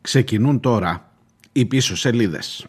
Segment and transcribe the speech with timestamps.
[0.00, 1.10] Ξεκινούν τώρα
[1.52, 2.66] οι πίσω σελίδες.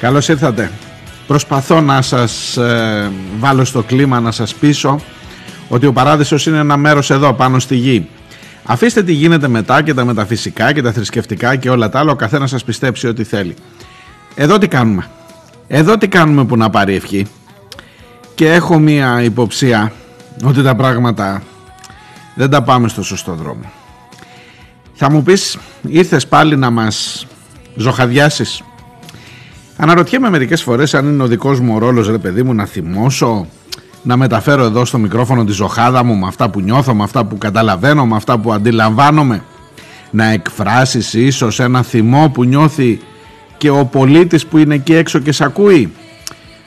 [0.00, 0.70] Καλώς ήρθατε.
[1.28, 5.00] Προσπαθώ να σας ε, βάλω στο κλίμα, να σας πείσω
[5.68, 8.08] ότι ο παράδεισος είναι ένα μέρος εδώ πάνω στη γη.
[8.64, 12.16] Αφήστε τι γίνεται μετά και τα μεταφυσικά και τα θρησκευτικά και όλα τα άλλα, ο
[12.16, 13.54] καθένας σας πιστέψει ό,τι θέλει.
[14.34, 15.06] Εδώ τι κάνουμε.
[15.66, 17.26] Εδώ τι κάνουμε που να πάρει ευχή.
[18.34, 19.92] Και έχω μία υποψία
[20.44, 21.42] ότι τα πράγματα
[22.34, 23.72] δεν τα πάμε στο σωστό δρόμο.
[24.94, 27.26] Θα μου πεις ήρθες πάλι να μας
[27.76, 28.62] ζωχαδιάσεις;
[29.80, 33.46] Αναρωτιέμαι μερικές φορές αν είναι ο δικός μου ο ρόλος, ρε παιδί μου, να θυμώσω,
[34.02, 37.38] να μεταφέρω εδώ στο μικρόφωνο τη ζωχάδα μου με αυτά που νιώθω, με αυτά που
[37.38, 39.42] καταλαβαίνω, με αυτά που αντιλαμβάνομαι.
[40.10, 43.00] Να εκφράσεις ίσως ένα θυμό που νιώθει
[43.56, 45.92] και ο πολίτης που είναι εκεί έξω και σ' ακούει.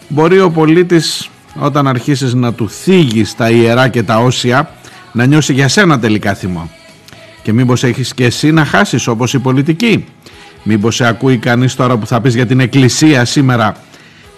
[0.08, 4.70] Μπορεί ο πολίτης όταν αρχίσεις να του θίγεις τα ιερά και τα όσια
[5.12, 6.70] να νιώσει για σένα τελικά θυμό.
[7.44, 10.06] Και μήπως έχεις και εσύ να χάσεις όπως η πολιτική.
[10.64, 13.76] Μήπως σε ακούει κανείς τώρα που θα πεις για την εκκλησία σήμερα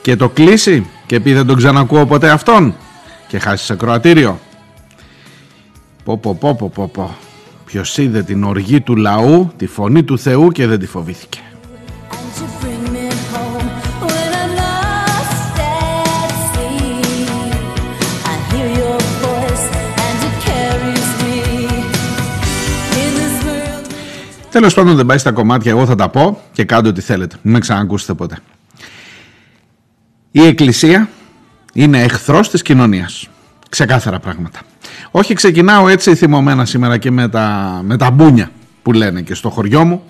[0.01, 2.75] και το κλείσει και πει δεν τον ξανακούω ποτέ αυτόν
[3.27, 4.39] και χάσει σε κροατήριο.
[6.03, 7.15] Πω πω πω πω πω πω.
[7.65, 11.39] Ποιος είδε την οργή του λαού, τη φωνή του Θεού και δεν τη φοβήθηκε.
[24.53, 27.35] Τέλος πάντων δεν πάει στα κομμάτια, εγώ θα τα πω και κάντε ό,τι θέλετε.
[27.41, 28.37] Μην με ξανακούσετε ποτέ.
[30.31, 31.09] Η Εκκλησία
[31.73, 33.27] είναι εχθρός της κοινωνίας.
[33.69, 34.59] Ξεκάθαρα πράγματα.
[35.11, 38.51] Όχι ξεκινάω έτσι θυμωμένα σήμερα και με τα, με τα μπούνια
[38.81, 40.03] που λένε και στο χωριό μου.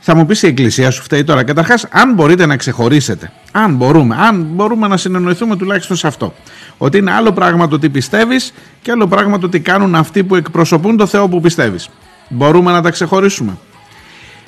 [0.00, 1.44] Θα μου πεις η Εκκλησία σου φταίει τώρα.
[1.44, 6.34] Καταρχάς, αν μπορείτε να ξεχωρίσετε, αν μπορούμε, αν μπορούμε να συνεννοηθούμε τουλάχιστον σε αυτό,
[6.78, 8.52] ότι είναι άλλο πράγμα το τι πιστεύεις
[8.82, 11.88] και άλλο πράγμα το τι κάνουν αυτοί που εκπροσωπούν το Θεό που πιστεύεις.
[12.32, 13.58] Μπορούμε να τα ξεχωρίσουμε.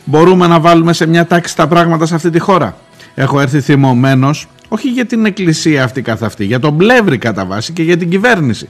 [0.05, 2.77] Μπορούμε να βάλουμε σε μια τάξη τα πράγματα σε αυτή τη χώρα.
[3.15, 7.73] Έχω έρθει θυμωμένος, όχι για την εκκλησία αυτή καθ' αυτή, για τον πλεύρη κατά βάση
[7.73, 8.69] και για την κυβέρνηση.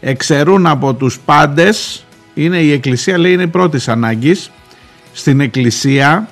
[0.00, 4.50] Εξαιρούν από τους πάντες, είναι η εκκλησία λέει είναι η πρώτη ανάγκης,
[5.12, 6.28] στην εκκλησία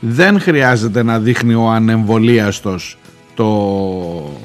[0.00, 2.98] δεν χρειάζεται να δείχνει ο ανεμβολίαστος
[3.34, 4.40] το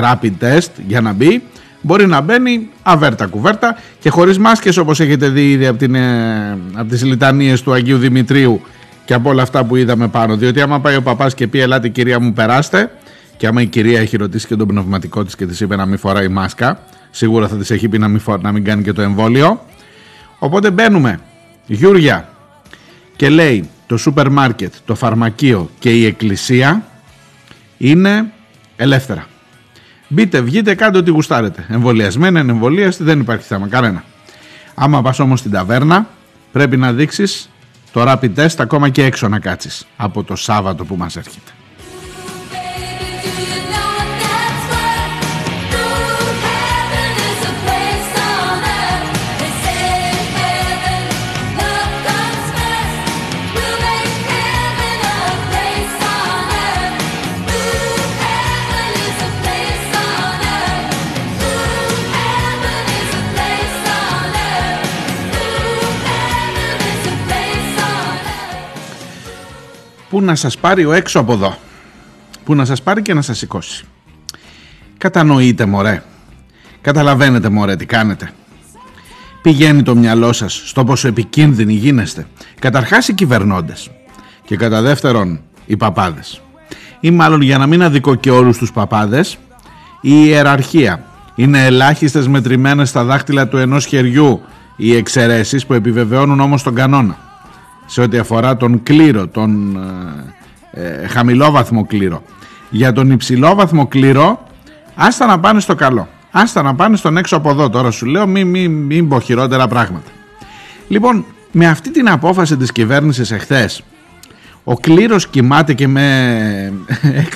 [0.00, 1.42] rapid test για να μπει
[1.84, 6.58] μπορεί να μπαίνει αβέρτα κουβέρτα και χωρίς μάσκες όπως έχετε δει ήδη από, την, ε,
[6.74, 8.60] από τις λιτανίες του Αγίου Δημητρίου
[9.04, 10.36] και από όλα αυτά που είδαμε πάνω.
[10.36, 12.90] Διότι άμα πάει ο παπάς και πει ελάτε κυρία μου περάστε
[13.36, 15.98] και άμα η κυρία έχει ρωτήσει και τον πνευματικό της και της είπε να μην
[15.98, 16.78] φοράει μάσκα
[17.10, 19.64] σίγουρα θα της έχει πει να μην, να μην κάνει και το εμβόλιο.
[20.38, 21.20] Οπότε μπαίνουμε
[21.66, 22.28] Γιούρια
[23.16, 26.84] και λέει το σούπερ μάρκετ, το φαρμακείο και η εκκλησία
[27.78, 28.32] είναι
[28.76, 29.26] ελεύθερα.
[30.14, 31.66] Μπείτε, βγείτε, κάντε ό,τι γουστάρετε.
[31.68, 34.04] Εμβολιασμένοι, εμβολίαστοι, δεν υπάρχει θέμα κανένα.
[34.74, 36.08] Άμα πας όμως στην ταβέρνα,
[36.52, 37.50] πρέπει να δείξεις
[37.92, 41.50] το rapid test ακόμα και έξω να κάτσεις από το Σάββατο που μας έρχεται.
[70.14, 71.56] Που να σας πάρει ο έξω από εδώ.
[72.44, 73.84] Που να σας πάρει και να σας σηκώσει.
[74.98, 76.02] Κατανοείτε μωρέ.
[76.80, 78.30] Καταλαβαίνετε μωρέ τι κάνετε.
[79.42, 82.26] Πηγαίνει το μυαλό σας στο πόσο επικίνδυνοι γίνεστε.
[82.58, 83.90] Καταρχάς οι κυβερνώντες.
[84.44, 86.40] Και κατά δεύτερον οι παπάδες.
[87.00, 89.38] Ή μάλλον για να μην αδικώ και όλους τους παπάδες,
[90.00, 91.04] η ιεραρχία.
[91.34, 94.40] Είναι ελάχιστες μετρημένες στα δάχτυλα του ενός χεριού
[94.76, 97.23] οι εξαιρέσεις που επιβεβαιώνουν όμως τον κανόνα
[97.86, 99.76] σε ό,τι αφορά τον κλήρο, τον
[100.72, 102.22] ε, ε, χαμηλόβαθμο κλήρο.
[102.70, 104.44] Για τον υψηλόβαθμο κλήρο,
[104.94, 106.08] άστα να πάνε στο καλό.
[106.30, 107.70] Άστα να πάνε στον έξω από εδώ.
[107.70, 110.10] Τώρα σου λέω, μην μη, μη πω χειρότερα πράγματα.
[110.88, 113.82] Λοιπόν, με αυτή την απόφαση της κυβέρνησης εχθές,
[114.64, 116.72] ο κλήρος κοιμάται και με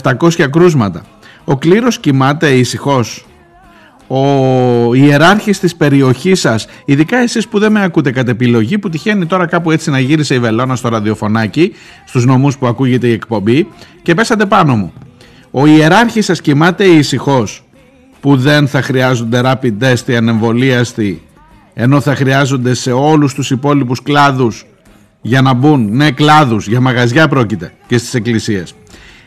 [0.00, 1.02] 6.700 κρούσματα.
[1.44, 3.26] Ο κλήρος κοιμάται ησυχώς
[4.12, 9.26] ο ιεράρχης της περιοχής σας, ειδικά εσείς που δεν με ακούτε κατ' επιλογή, που τυχαίνει
[9.26, 11.72] τώρα κάπου έτσι να γύρισε η βελόνα στο ραδιοφωνάκι,
[12.04, 13.68] στους νομούς που ακούγεται η εκπομπή
[14.02, 14.92] και πέσατε πάνω μου.
[15.50, 17.64] Ο ιεράρχης σας κοιμάται ησυχώς
[18.20, 21.22] που δεν θα χρειάζονται rapid test οι ανεμβολίαστοι
[21.74, 24.66] ενώ θα χρειάζονται σε όλους τους υπόλοιπους κλάδους
[25.20, 28.74] για να μπουν, ναι κλάδους, για μαγαζιά πρόκειται και στις εκκλησίες.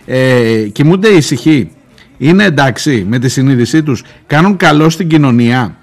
[0.06, 1.72] Ε, κοιμούνται ησυχοί,
[2.18, 5.76] είναι εντάξει με τη συνείδησή τους, κάνουν καλό στην κοινωνία;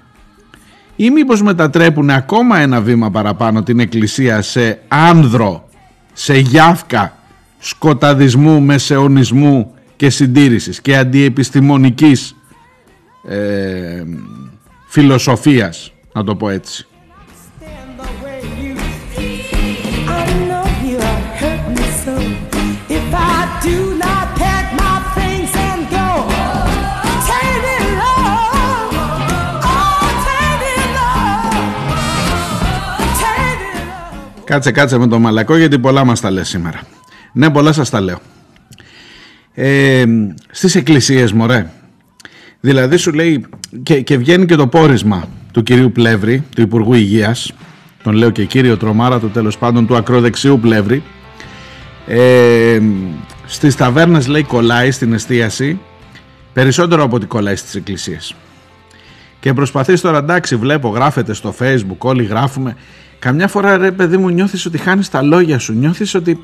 [0.95, 5.69] Ή μήπως μετατρέπουν ακόμα ένα βήμα παραπάνω την εκκλησία σε άνδρο,
[6.13, 7.17] σε γιάφκα
[7.59, 12.35] σκοταδισμού, μεσαιωνισμού και συντήρησης και αντιεπιστημονικής
[13.27, 14.03] ε,
[14.87, 16.87] φιλοσοφίας, να το πω έτσι;
[34.51, 36.81] Κάτσε κάτσε με το μαλακό γιατί πολλά μας τα λέει σήμερα.
[37.33, 38.19] Ναι πολλά σας τα λέω.
[39.53, 40.03] Ε,
[40.51, 41.69] στις εκκλησίες μωρέ.
[42.59, 43.45] Δηλαδή σου λέει
[43.83, 47.53] και, και βγαίνει και το πόρισμα του κυρίου Πλεύρη, του Υπουργού Υγείας,
[48.03, 51.03] τον λέω και κύριο Τρομάρα του τέλος πάντων του ακροδεξιού Πλεύρη,
[52.07, 52.79] ε,
[53.45, 55.79] στις ταβέρνες λέει κολλάει στην εστίαση
[56.53, 58.35] περισσότερο από ότι κολλάει στις εκκλησίες.
[59.39, 62.75] Και προσπαθείς τώρα εντάξει βλέπω γράφετε στο facebook όλοι γράφουμε
[63.21, 66.43] Καμιά φορά ρε παιδί μου νιώθεις ότι χάνεις τα λόγια σου, νιώθεις ότι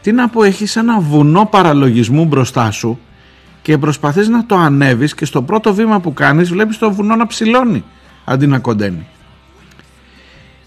[0.00, 2.98] τι να πω έχεις ένα βουνό παραλογισμού μπροστά σου
[3.62, 7.26] και προσπαθείς να το ανέβεις και στο πρώτο βήμα που κάνεις βλέπεις το βουνό να
[7.26, 7.84] ψηλώνει
[8.24, 9.06] αντί να κοντένει.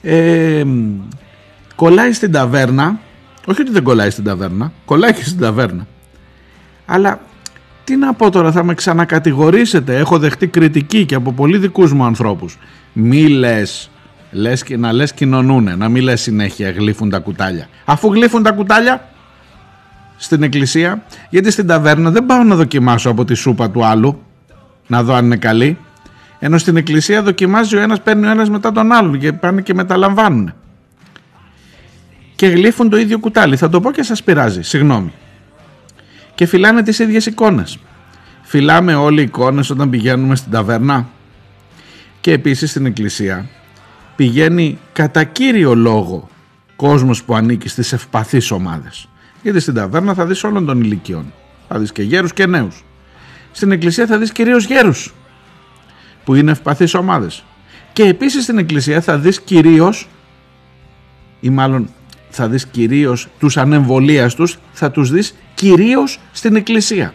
[0.02, 0.64] Ε,
[1.76, 3.00] κολλάει στην ταβέρνα,
[3.46, 5.88] όχι ότι δεν κολλάει στην ταβέρνα, κολλάει και στην ταβέρνα.
[6.86, 7.20] Αλλά
[7.84, 12.04] τι να πω τώρα, θα με ξανακατηγορήσετε, έχω δεχτεί κριτική και από πολύ δικούς μου
[12.04, 12.58] ανθρώπους.
[12.94, 13.90] Μη λες
[14.32, 17.68] Λες, να λες κοινωνούνε, να μην λες συνέχεια γλύφουν τα κουτάλια.
[17.86, 19.08] Αφού γλύφουν τα κουτάλια
[20.18, 24.22] στην εκκλησία, γιατί στην ταβέρνα δεν πάω να δοκιμάσω από τη σούπα του άλλου,
[24.88, 25.78] να δω αν είναι καλή.
[26.40, 29.74] Ενώ στην εκκλησία δοκιμάζει ο ένας, παίρνει ο ένας μετά τον άλλον και πάνε και
[29.74, 30.54] μεταλαμβάνουν.
[32.36, 33.58] Και γλύφουν το ίδιο κουτάλι.
[33.58, 35.14] Θα το πω και σας πειράζει, συγγνώμη.
[36.36, 37.78] Και φυλάνε τις ίδιες εικόνες.
[38.42, 41.08] Φυλάμε όλοι οι εικόνες όταν πηγαίνουμε στην ταβέρνα.
[42.22, 43.46] Και επίσης στην εκκλησία
[44.18, 46.30] πηγαίνει κατά κύριο λόγο
[46.76, 49.10] κόσμος που ανήκει στις ευπαθείς ομάδες.
[49.42, 51.34] Γιατί στην ταβέρνα θα δεις όλων των ηλικιών.
[51.68, 52.84] Θα δεις και γέρους και νέους.
[53.52, 55.14] Στην εκκλησία θα δεις κυρίως γέρους
[56.24, 57.44] που είναι ευπαθείς ομάδες.
[57.94, 60.08] Και επίσης στην εκκλησία θα δεις κυρίως
[61.40, 61.90] ή μάλλον
[62.30, 67.14] θα δεις κυρίως τους ανεμβολίαστους θα τους δεις κυρίως στην εκκλησία.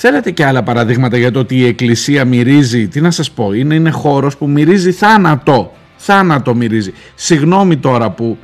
[0.00, 3.74] Θέλετε και άλλα παραδείγματα για το ότι η εκκλησία μυρίζει, τι να σας πω, είναι,
[3.74, 5.72] είναι χώρος που μυρίζει θάνατο.
[5.96, 6.92] Θάνατο μυρίζει.
[7.14, 8.38] Συγγνώμη τώρα που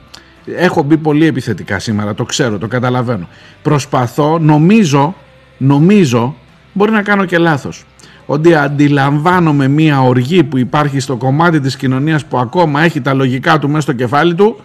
[0.45, 3.29] έχω μπει πολύ επιθετικά σήμερα, το ξέρω, το καταλαβαίνω.
[3.62, 5.15] Προσπαθώ, νομίζω,
[5.59, 6.37] νομίζω,
[6.73, 7.85] μπορεί να κάνω και λάθος,
[8.27, 13.59] ότι αντιλαμβάνομαι μία οργή που υπάρχει στο κομμάτι της κοινωνίας που ακόμα έχει τα λογικά
[13.59, 14.61] του μέσα στο κεφάλι του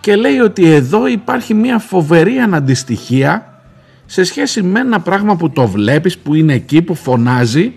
[0.00, 3.51] και λέει ότι εδώ υπάρχει μία φοβερή αναντιστοιχία
[4.06, 7.72] σε σχέση με ένα πράγμα που το βλέπεις, που είναι εκεί, που φωνάζει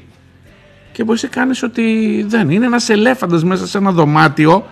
[0.92, 2.50] και που εσύ κάνεις ότι δεν.
[2.50, 4.66] Είναι ένας ελέφαντας μέσα σε ένα δωμάτιο.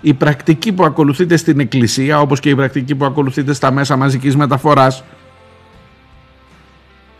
[0.00, 4.36] Η πρακτική που ακολουθείτε στην εκκλησία όπως και η πρακτική που ακολουθείτε στα μέσα μαζικής
[4.36, 5.04] μεταφοράς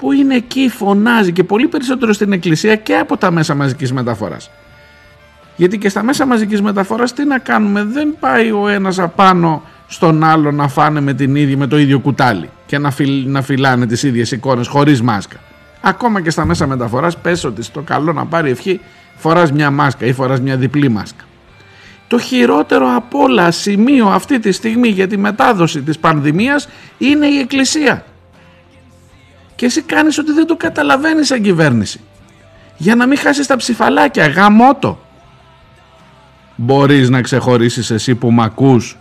[0.03, 4.51] που είναι εκεί φωνάζει και πολύ περισσότερο στην εκκλησία και από τα μέσα μαζικής μεταφοράς.
[5.57, 9.63] Γιατί και στα μέσα μαζικής μεταφοράς τι να κάνουμε δεν πάει ο ένας απάνω
[9.93, 13.43] στον άλλο να φάνε με, την ίδια, με το ίδιο κουτάλι και να, φιλ, να
[13.43, 15.37] φυλάνε τις ίδιες εικόνες χωρίς μάσκα.
[15.81, 18.81] Ακόμα και στα μέσα μεταφοράς πες ότι στο καλό να πάρει ευχή
[19.17, 21.25] φοράς μια μάσκα ή φοράς μια διπλή μάσκα.
[22.09, 26.69] Το χειρότερο από όλα σημείο αυτή τη στιγμή για τη μετάδοση της πανδημίας
[26.99, 28.05] είναι η Εκκλησία.
[29.55, 32.01] Και εσύ κάνεις ότι δεν το καταλαβαίνεις σαν κυβέρνηση.
[32.77, 35.01] Για να μην χάσεις τα ψηφαλάκια, γαμότο.
[36.57, 38.97] Μπορείς να ξεχωρίσεις εσύ που μ' ακούς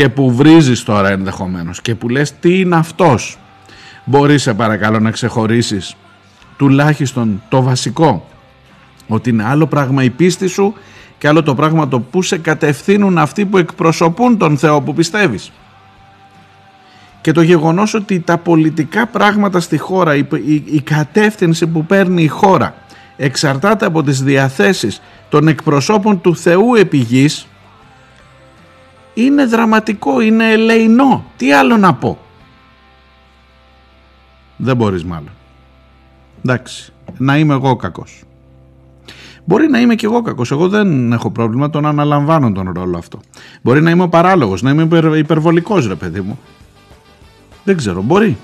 [0.00, 3.38] και που βρίζεις τώρα ενδεχομένως και που λες τι είναι αυτός;
[4.04, 5.96] Μπορείς σε παρακαλώ να ξεχωρίσεις
[6.56, 8.28] τουλάχιστον το βασικό
[9.08, 10.74] ότι είναι άλλο πράγμα η πίστη σου
[11.18, 15.52] και άλλο το πράγμα το που σε κατευθύνουν αυτοί που εκπροσωπούν τον Θεό που πιστεύεις.
[17.20, 22.22] Και το γεγονός ότι τα πολιτικά πράγματα στη χώρα η, η, η κατεύθυνση που παίρνει
[22.22, 22.74] η χώρα
[23.16, 27.46] εξαρτάται από τις διαθέσεις των εκπροσώπων του Θεού επιγής
[29.14, 31.24] είναι δραματικό, είναι ελεηνό.
[31.36, 32.18] Τι άλλο να πω;
[34.56, 35.30] Δεν μπορείς μάλλον.
[36.44, 38.22] Εντάξει, να είμαι εγώ κακός.
[39.44, 43.20] Μπορεί να είμαι και εγώ κακός, εγώ δεν έχω πρόβλημα τον αναλαμβάνω τον ρόλο αυτό.
[43.62, 46.38] Μπορεί να είμαι ο παράλογος, να είμαι υπερβολικός ρε παιδί μου.
[47.64, 48.36] Δεν ξέρω, μπορεί.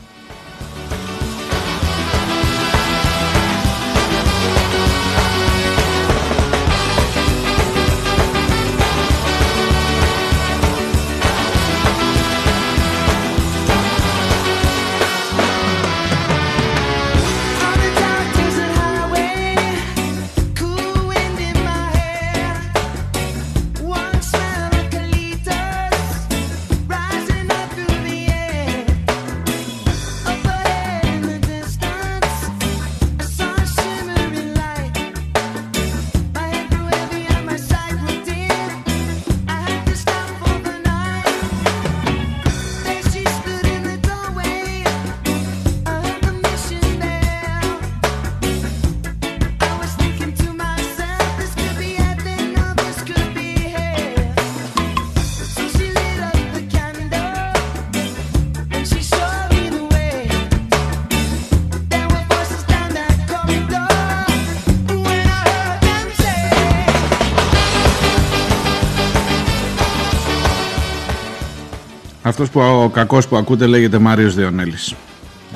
[72.27, 74.95] Αυτός που ο κακός που ακούτε λέγεται Μάριος Διονέλης.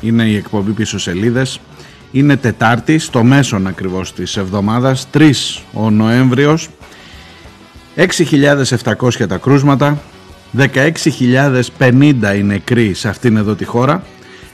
[0.00, 1.60] Είναι η εκπομπή πίσω σελίδες.
[2.12, 6.68] Είναι Τετάρτη, στο μέσον ακριβώς της εβδομάδας, 3 ο Νοέμβριος,
[7.94, 10.02] 6.700 τα κρούσματα,
[10.56, 14.02] 16.050 οι νεκροί σε αυτήν εδώ τη χώρα,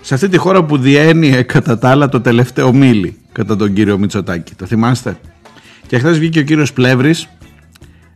[0.01, 3.99] σε αυτή τη χώρα που διένυε κατά τα άλλα το τελευταίο μίλι κατά τον κύριο
[3.99, 4.55] Μητσοτάκη.
[4.55, 5.19] Το θυμάστε;
[5.87, 7.29] Και χθες βγήκε ο κύριος Πλεύρης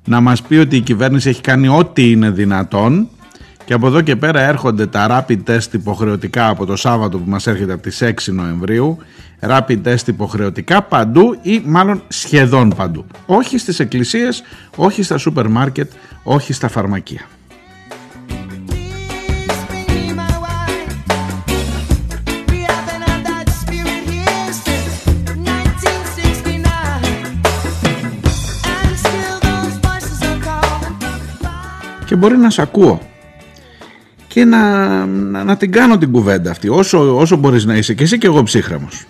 [0.05, 3.09] να μας πει ότι η κυβέρνηση έχει κάνει ό,τι είναι δυνατόν
[3.71, 7.47] και από εδώ και πέρα έρχονται τα rapid test υποχρεωτικά από το Σάββατο που μας
[7.47, 8.99] έρχεται από τις 6 Νοεμβρίου
[9.41, 13.07] rapid test υποχρεωτικά παντού ή μάλλον σχεδόν παντού.
[13.27, 14.43] Όχι στις εκκλησίες,
[14.77, 15.91] όχι στα σούπερ μάρκετ,
[16.23, 17.21] όχι στα φαρμακεία.
[32.05, 33.09] Και μπορεί να σε ακούω
[34.33, 35.07] και να,
[35.45, 38.43] να, την κάνω την κουβέντα αυτή όσο, όσο μπορείς να είσαι και εσύ και εγώ
[38.43, 39.05] ψύχραμος.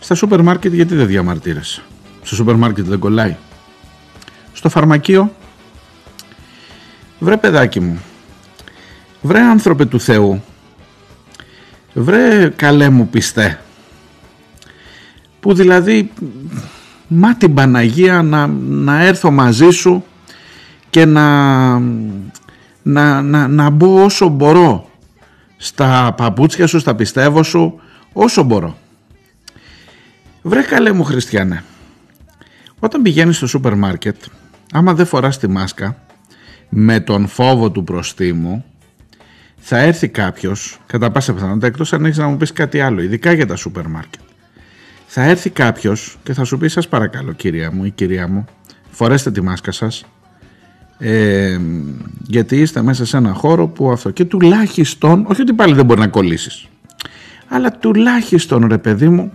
[0.00, 1.82] Στα σούπερ μάρκετ γιατί δεν διαμαρτύρεσαι;
[2.22, 3.36] Στο σούπερ μάρκετ δεν κολλάει;
[4.52, 5.32] Στο φαρμακείο;
[7.18, 8.00] Βρε παιδάκι μου.
[9.22, 10.42] Βρε άνθρωπε του Θεού.
[11.92, 13.60] Βρε καλέ μου πιστέ.
[15.40, 16.12] Που δηλαδή
[17.08, 20.04] μα την Παναγία να, να έρθω μαζί σου
[20.90, 21.22] και να,
[22.88, 24.90] να, να, να μπω όσο μπορώ
[25.56, 27.80] στα παπούτσια σου, στα πιστεύω σου,
[28.12, 28.76] όσο μπορώ.
[30.42, 31.64] Βρε καλέ μου χριστιανέ,
[32.78, 34.16] όταν πηγαίνεις στο σούπερ μάρκετ,
[34.72, 35.96] άμα δεν φοράς τη μάσκα,
[36.68, 38.64] με τον φόβο του προστίμου,
[39.56, 43.32] θα έρθει κάποιος, κατά πάσα πιθανότητα, εκτός αν έχεις να μου πεις κάτι άλλο, ειδικά
[43.32, 44.20] για τα σούπερ μάρκετ.
[45.06, 48.44] Θα έρθει κάποιος και θα σου πει σας παρακαλώ κυρία μου ή κυρία μου,
[48.90, 50.04] φορέστε τη μάσκα σας,
[50.98, 51.58] ε,
[52.26, 54.10] γιατί είστε μέσα σε ένα χώρο που αυτό.
[54.10, 56.66] Και τουλάχιστον, όχι ότι πάλι δεν μπορεί να κολλήσεις,
[57.48, 59.32] αλλά τουλάχιστον ρε παιδί μου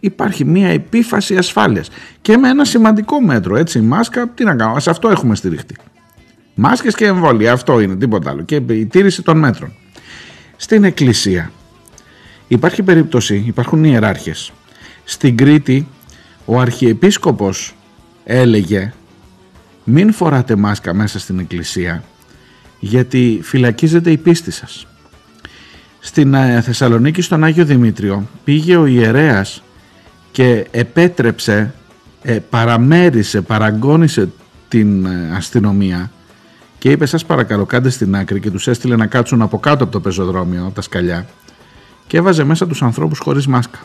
[0.00, 1.90] υπάρχει μια επίφαση ασφάλειας.
[2.20, 5.76] Και με ένα σημαντικό μέτρο έτσι η μάσκα τι να κάνω σε αυτό έχουμε στηριχτεί.
[6.54, 8.42] Μάσκες και εμβόλια αυτό είναι τίποτα άλλο.
[8.42, 9.72] Και η τήρηση των μέτρων.
[10.56, 11.52] Στην εκκλησία
[12.48, 14.52] υπάρχει περίπτωση υπάρχουν ιεράρχες.
[15.04, 15.86] Στην Κρήτη
[16.44, 17.74] ο Αρχιεπίσκοπος
[18.24, 18.92] έλεγε
[19.84, 22.02] μην φοράτε μάσκα μέσα στην εκκλησία
[22.80, 24.86] γιατί φυλακίζεται η πίστη σας
[26.04, 29.62] στην ε, Θεσσαλονίκη στον Άγιο Δημήτριο πήγε ο ιερέας
[30.32, 31.74] και επέτρεψε,
[32.22, 34.28] ε, παραμέρισε, παραγκώνησε
[34.68, 36.10] την ε, αστυνομία
[36.78, 39.92] και είπε σας παρακαλώ κάντε στην άκρη και τους έστειλε να κάτσουν από κάτω από
[39.92, 41.26] το πεζοδρόμιο, τα σκαλιά
[42.06, 43.78] και έβαζε μέσα τους ανθρώπους χωρίς μάσκα.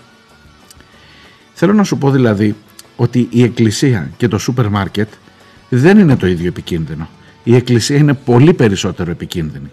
[1.53, 2.55] Θέλω να σου πω δηλαδή
[2.95, 5.07] ότι η εκκλησία και το σούπερ μάρκετ
[5.69, 7.09] δεν είναι το ίδιο επικίνδυνο.
[7.43, 9.71] Η εκκλησία είναι πολύ περισσότερο επικίνδυνη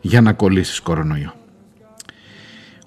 [0.00, 1.34] για να κολλήσεις κορονοϊό.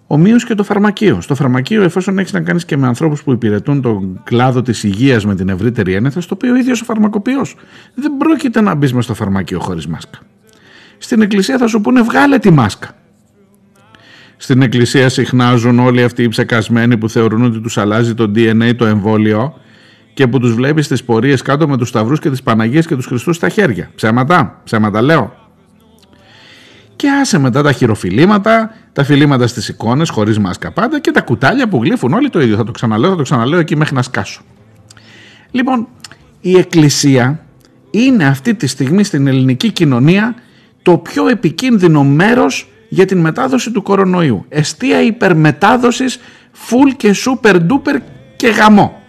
[0.08, 1.22] Ομοίως και το φαρμακείο.
[1.22, 5.26] Στο φαρμακείο, εφόσον έχεις να κάνεις και με ανθρώπους που υπηρετούν τον κλάδο της υγείας
[5.26, 7.56] με την ευρύτερη έννοια, θα στο πει ο ίδιος ο φαρμακοποιός.
[7.96, 10.20] Δεν πρόκειται να μπεις μες στο φαρμακείο χωρίς μάσκα.
[10.98, 12.96] Στην εκκλησία θα σου πούνε βγάλε τη μάσκα.
[14.38, 18.86] Στην εκκλησία συχνάζουν όλοι αυτοί οι ψεκασμένοι που θεωρούν ότι τους αλλάζει το DNA το
[18.86, 19.60] εμβόλιο
[20.16, 23.06] και που τους βλέπεις στι πορείες κάτω με τους σταυρούς και τις Παναγίες και τους
[23.06, 23.92] Χριστούς στα χέρια.
[23.96, 25.34] Ψέματα, ψέματα λέω
[26.96, 31.68] και άσε μετά τα χειροφιλήματα, τα φιλήματα στις εικόνες χωρίς μάσκα πάντα και τα κουτάλια
[31.68, 32.56] που γλύφουν όλοι το ίδιο.
[32.56, 34.42] Θα το ξαναλέω, θα το ξαναλέω εκεί μέχρι να σκάσω.
[35.52, 35.88] Λοιπόν,
[36.42, 37.46] η Εκκλησία
[37.92, 40.36] είναι αυτή τη στιγμή στην ελληνική κοινωνία
[40.82, 44.46] το πιο επικίνδυνο μέρος για την μετάδοση του κορονοϊού.
[44.50, 46.20] Εστία υπερμετάδοσης,
[46.70, 48.00] full και super duper
[48.36, 49.05] και γαμό.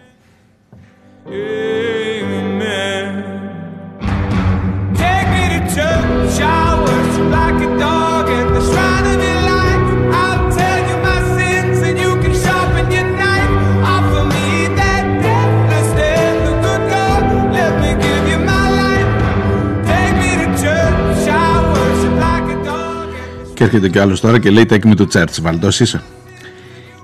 [23.54, 26.02] Και έρχεται κι άλλος τώρα και λέει Take me to church, Βαλτός είσαι.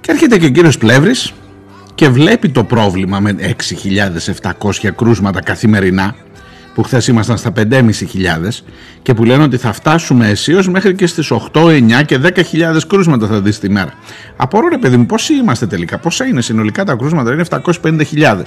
[0.00, 1.32] Και έρχεται και ο κύριος Πλεύρης
[1.94, 3.36] και βλέπει το πρόβλημα με
[4.52, 6.14] 6.700 κρούσματα καθημερινά
[6.74, 7.90] που χθες ήμασταν στα 5.500
[9.02, 12.32] και που λένε ότι θα φτάσουμε αισίως μέχρι και στις 8, 9 και 10.000
[12.88, 13.92] κρούσματα θα δεις τη μέρα.
[14.36, 18.42] Απορώ ρε παιδί μου πόσοι είμαστε τελικά, πόσα είναι συνολικά τα κρούσματα, είναι 750.000.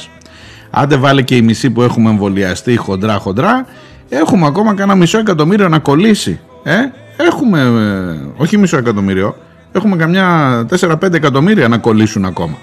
[0.70, 3.66] Άντε βάλε και η μισή που έχουμε εμβολιαστεί χοντρά χοντρά,
[4.10, 6.40] έχουμε ακόμα κάνα μισό εκατομμύριο να κολλήσει.
[6.64, 6.76] Ε;
[7.18, 9.38] Έχουμε, ε, όχι μισό εκατομμύριο,
[9.72, 12.58] έχουμε καμιά 4-5 εκατομμύρια να κολλήσουν ακόμα.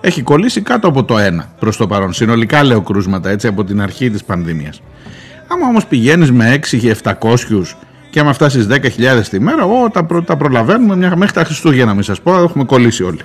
[0.00, 2.12] Έχει κολλήσει κάτω από το 1 προς το παρόν.
[2.12, 4.82] Συνολικά λέω κρούσματα έτσι από την αρχή της πανδημίας.
[5.48, 7.76] Άμα όμως πηγαίνεις με 6 700
[8.10, 11.44] Και άμα φτάσεις στι 10.000 τη μέρα, ό, τα, προ, τα προλαβαίνουμε μια, μέχρι τα
[11.44, 13.20] Χριστούγεννα, μην σας πω, έχουμε κολλήσει όλοι.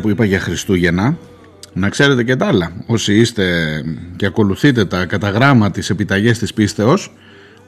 [0.00, 1.16] Που είπα για Χριστούγεννα,
[1.72, 2.72] να ξέρετε και τα άλλα.
[2.86, 3.44] Όσοι είστε
[4.16, 7.12] και ακολουθείτε τα καταγράμμα της επιταγές της πίστεως,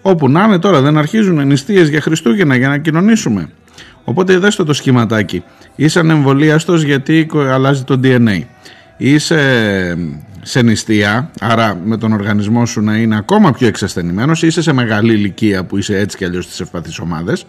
[0.03, 3.51] όπου να είναι τώρα δεν αρχίζουν νηστείες για Χριστούγεννα για να κοινωνήσουμε.
[4.05, 5.43] Οπότε δέστε το σχηματάκι.
[5.77, 8.41] Είσαι ανεμβολίαστος γιατί αλλάζει το DNA.
[8.97, 9.99] Είσαι
[10.43, 15.13] σε νηστεία, άρα με τον οργανισμό σου να είναι ακόμα πιο εξασθενημένος, είσαι σε μεγάλη
[15.13, 17.47] ηλικία που είσαι έτσι κι αλλιώς στις ευπαθείς ομάδες,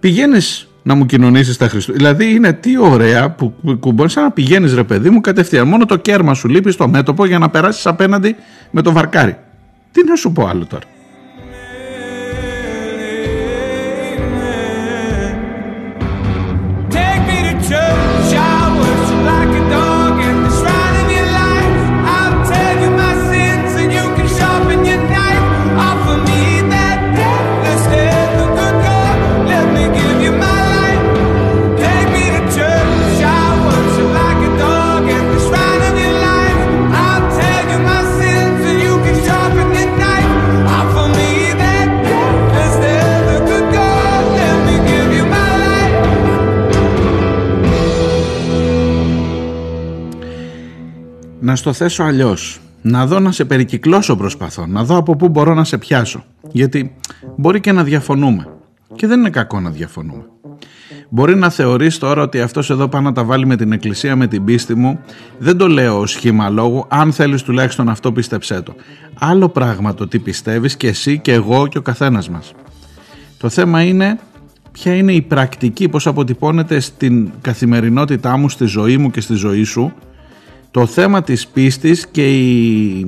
[0.00, 2.08] πηγαίνεις να μου κοινωνήσεις τα Χριστούγεννα.
[2.08, 5.68] Δηλαδή είναι τι ωραία που, που μπορεί να πηγαίνεις ρε παιδί μου κατευθείαν.
[5.68, 8.36] Μόνο το κέρμα σου λείπει στο μέτωπο για να περάσεις απέναντι
[8.70, 9.36] με το βαρκάρι.
[9.92, 10.84] Τι να σου πω άλλο τώρα.
[51.46, 52.60] Να στο θέσω αλλιώς.
[52.82, 56.24] Να δω να σε περικυκλώσω προσπαθώ, να δω από πού μπορώ να σε πιάσω.
[56.52, 56.96] Γιατί
[57.36, 58.48] μπορεί και να διαφωνούμε.
[58.94, 60.24] Και δεν είναι κακό να διαφωνούμε.
[61.08, 64.26] Μπορεί να θεωρείς τώρα ότι αυτός εδώ πάει να τα βάλει με την εκκλησία, με
[64.26, 65.00] την πίστη μου.
[65.38, 68.74] Δεν το λέω ως σχήμα λόγου, αν θέλεις τουλάχιστον αυτό πίστεψέ το.
[69.18, 72.52] Άλλο πράγμα το τι πιστεύεις και εσύ και εγώ και ο καθένας μας.
[73.38, 74.18] Το θέμα είναι
[74.72, 79.64] ποια είναι η πρακτική, πώς αποτυπώνεται στην καθημερινότητά μου, στη ζωή μου και στη ζωή
[79.64, 79.92] σου
[80.76, 82.98] το θέμα της πίστης και η,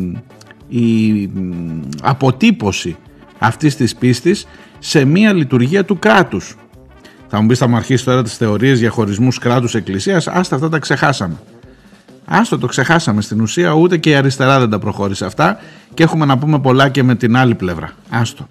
[0.69, 1.31] η
[2.03, 2.97] αποτύπωση
[3.39, 4.47] αυτής της πίστης
[4.79, 6.57] σε μία λειτουργία του κράτους.
[7.29, 10.69] Θα μου πεις θα μου αρχίσεις τώρα τις θεωρίες για χωρισμούς κράτους εκκλησίας, άστα αυτά
[10.69, 11.35] τα ξεχάσαμε.
[12.25, 15.59] Άστο το ξεχάσαμε στην ουσία ούτε και η αριστερά δεν τα προχώρησε αυτά
[15.95, 17.93] και έχουμε να πούμε πολλά και με την άλλη πλευρά.
[18.11, 18.49] Άστο.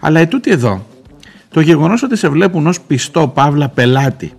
[0.00, 0.86] Αλλά ετούτη εδώ,
[1.50, 4.32] το γεγονός ότι σε βλέπουν ως πιστό παύλα πελάτη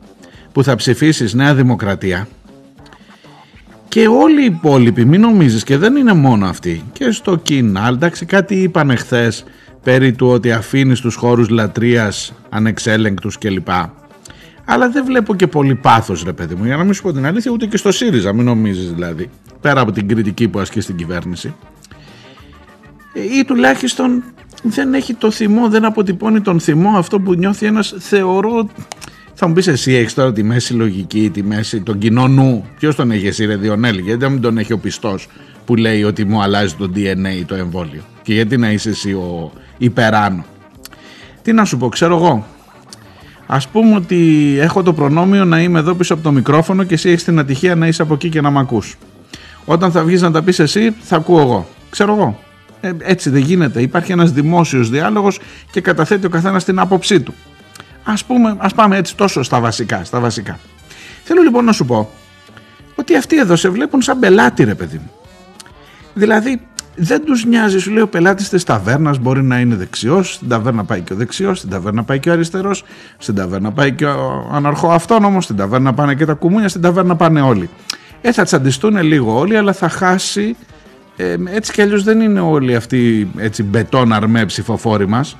[0.51, 2.28] που θα ψηφίσεις Νέα Δημοκρατία
[3.88, 6.84] και όλοι οι υπόλοιποι, μην νομίζεις και δεν είναι μόνο αυτοί.
[6.93, 9.43] Και στο κοινάλ, εντάξει κάτι είπαν χθες
[9.84, 13.67] περί του ότι αφήνεις τους χώρους λατρείας ανεξέλεγκτους κλπ.
[14.65, 17.26] Αλλά δεν βλέπω και πολύ πάθος ρε παιδί μου, για να μην σου πω την
[17.26, 19.30] αλήθεια, ούτε και στο ΣΥΡΙΖΑ, μην νομίζεις δηλαδή,
[19.62, 21.54] πέρα από την κριτική που ασκεί στην κυβέρνηση.
[23.39, 24.24] Ή τουλάχιστον
[24.63, 28.69] δεν έχει το θυμό, δεν αποτυπώνει τον θυμό αυτό που νιώθει ένας θεωρώ
[29.38, 32.95] θα μου πεις εσύ, έχεις τώρα τη μέση λογική, τη μέση, τον κοινό νου; Ποιος
[32.95, 35.28] τον έχει εσύ, Ρε Διονέλη, γιατί δεν τον έχει ο πιστός
[35.65, 39.52] που λέει ότι μου αλλάζει το DNA το εμβόλιο; Και γιατί να είσαι εσύ ο
[39.78, 40.45] υπεράνω;
[41.41, 42.45] Τι να σου πω, ξέρω εγώ.
[43.45, 47.10] Α πούμε ότι έχω το προνόμιο να είμαι εδώ πίσω από το μικρόφωνο και εσύ
[47.10, 48.98] έχεις την ατυχία να είσαι από εκεί και να μ' ακούς.
[49.65, 51.67] Όταν θα βγεις να τα πεις εσύ, θα ακούω εγώ.
[51.89, 52.39] Ξέρω εγώ.
[52.82, 53.82] Ε, έτσι δεν γίνεται.
[53.82, 55.39] Υπάρχει ένας δημόσιος διάλογος
[55.71, 57.34] και καταθέτει ο καθένας την άποψή του.
[58.06, 60.60] Ας, πούμε, ας πάμε έτσι τόσο στα βασικά, στα βασικά.
[61.24, 62.10] Θέλω λοιπόν να σου πω
[62.96, 65.12] ότι αυτοί εδώ σε βλέπουν σαν πελάτη ρε παιδί μου.
[66.13, 66.62] Δηλαδή
[66.96, 70.84] δεν τους νοιάζει, σου λέει ο πελάτης της ταβέρνας μπορεί να είναι δεξιός, στην ταβέρνα
[70.84, 72.84] πάει και ο δεξιός, στην ταβέρνα πάει και ο αριστερός,
[73.18, 77.41] στην ταβέρνα πάει και ο αναρχοαυτόνομος, στην ταβέρνα πάνε και τα κουμούνια, στην ταβέρνα πάνε
[77.41, 77.70] όλοι.
[78.22, 80.56] Ε, θα τσαντιστούν λίγο όλοι, αλλά θα χάσει,
[81.15, 85.38] ε, έτσι κι αλλιώς δεν είναι όλοι αυτοί έτσι μπετόν αρμέ ψηφοφόροι μας.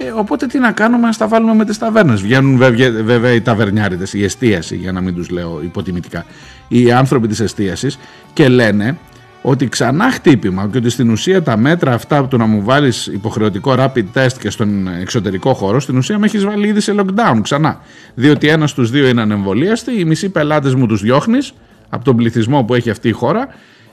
[0.00, 2.20] Ε, οπότε τι να κάνουμε, να τα βάλουμε με τις ταβέρνες.
[2.22, 6.24] Βγαίνουν βέβαια, βέβαια οι ταβερνιάριδες, η εστίαση, για να μην τους λέω υποτιμητικά,
[6.68, 7.98] οι άνθρωποι της εστίασης
[8.32, 8.98] και λένε
[9.42, 13.74] ότι ξανά χτύπημα και ότι στην ουσία τα μέτρα αυτά του να μου βάλεις υποχρεωτικό
[13.78, 17.80] rapid test και στον εξωτερικό χώρο, στην ουσία με έχεις βάλει ήδη σε lockdown ξανά.
[18.14, 21.52] Διότι ένας στους δύο είναι ανεμβολίαστοι, οι μισοί πελάτες μου τους διώχνεις
[21.88, 23.48] από τον πληθυσμό που έχει αυτή η χώρα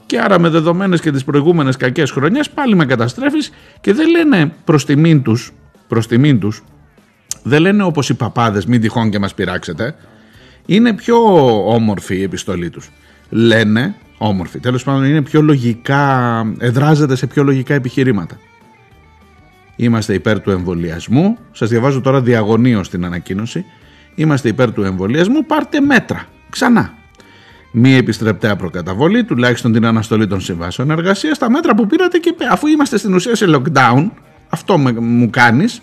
[0.06, 4.54] και άρα με δεδομένες και τις προηγούμενες κακές χρονιές πάλι με καταστρέφεις και δεν λένε
[4.64, 5.54] προς τιμήν τους
[5.88, 6.64] προς τιμήν τους,
[7.44, 9.96] δεν λένε όπως οι παπάδες, μην τυχόν και μας πειράξετε.
[10.66, 11.18] Είναι πιο
[11.74, 12.92] όμορφη η επιστολή τους.
[13.30, 18.40] Λένε, όμορφη, τέλος πάντων είναι πιο λογικά, εδράζεται σε πιο λογικά επιχειρήματα.
[19.76, 21.38] Είμαστε υπέρ του εμβολιασμού.
[21.52, 23.66] Σας διαβάζω τώρα διαγωνίως την ανακοίνωση.
[24.16, 25.46] Είμαστε υπέρ του εμβολιασμού.
[25.46, 26.26] Πάρτε μέτρα.
[26.50, 26.94] Ξανά.
[27.72, 31.38] Μη επιστρεπτέα προκαταβολή, τουλάχιστον την αναστολή των συμβάσεων εργασίας.
[31.38, 34.10] Τα μέτρα που πήρατε και αφού είμαστε στην ουσία σε lockdown,
[34.50, 35.82] αυτό μου κάνεις,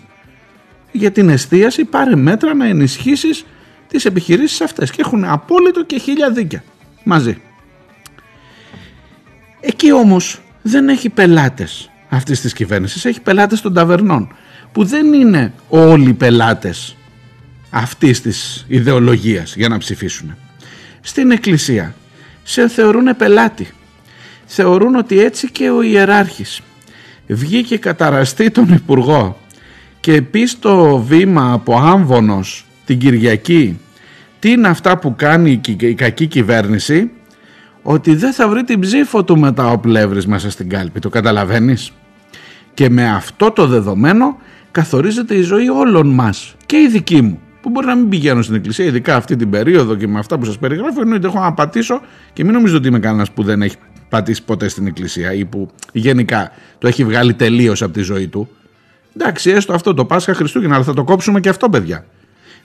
[0.91, 3.45] για την εστίαση πάρε μέτρα να ενισχύσεις
[3.87, 4.91] τις επιχειρήσεις αυτές.
[4.91, 6.63] Και έχουν απόλυτο και χίλια δίκαια
[7.03, 7.41] μαζί.
[9.59, 14.35] Εκεί όμως δεν έχει πελάτες αυτής της κυβέρνησης, έχει πελάτες των ταβερνών
[14.71, 16.95] που δεν είναι όλοι πελάτες
[17.69, 20.35] αυτής της ιδεολογίας για να ψηφίσουν.
[21.01, 21.95] Στην εκκλησία
[22.43, 23.67] σε θεωρούν πελάτη.
[24.45, 26.61] Θεωρούν ότι έτσι και ο ιεράρχης
[27.27, 29.37] βγήκε καταραστεί τον Υπουργό
[29.99, 33.79] και πει στο βήμα από άμβονος την Κυριακή
[34.43, 37.11] τι είναι αυτά που κάνει η κακή κυβέρνηση;
[37.81, 40.99] Ότι δεν θα βρει την ψήφο του μετά ο Πλεύρης μέσα στην κάλπη.
[40.99, 41.91] Το καταλαβαίνεις;
[42.73, 44.37] Και με αυτό το δεδομένο
[44.71, 48.55] καθορίζεται η ζωή όλων μας και η δική μου που μπορεί να μην πηγαίνω στην
[48.55, 52.01] εκκλησία, ειδικά αυτή την περίοδο και με αυτά που σας περιγράφω, εννοείται έχω να πατήσω
[52.33, 53.75] και μην νομίζετε ότι είμαι κανένας που δεν έχει
[54.13, 58.49] πατήσει ποτέ στην εκκλησία ή που γενικά το έχει βγάλει τελείως από τη ζωή του.
[59.17, 62.05] Εντάξει, έστω αυτό το Πάσχα Χριστούγεννα, αλλά θα το κόψουμε και αυτό, παιδιά.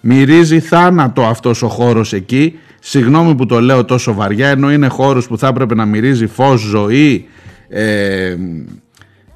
[0.00, 2.58] Μυρίζει θάνατο αυτός ο χώρος εκεί.
[2.80, 6.60] Συγγνώμη που το λέω τόσο βαριά, ενώ είναι χώρος που θα έπρεπε να μυρίζει φως,
[6.60, 7.28] ζωή,
[7.68, 8.36] ε,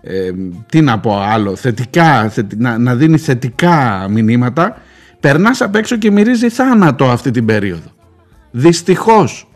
[0.02, 0.30] ε,
[0.68, 4.82] τι να πω άλλο, θετικά, να, να δίνει θετικά μηνύματα,
[5.20, 7.90] περνάς απ' έξω και μυρίζει θάνατο αυτή την περίοδο.
[8.50, 9.46] Δυστυχώς.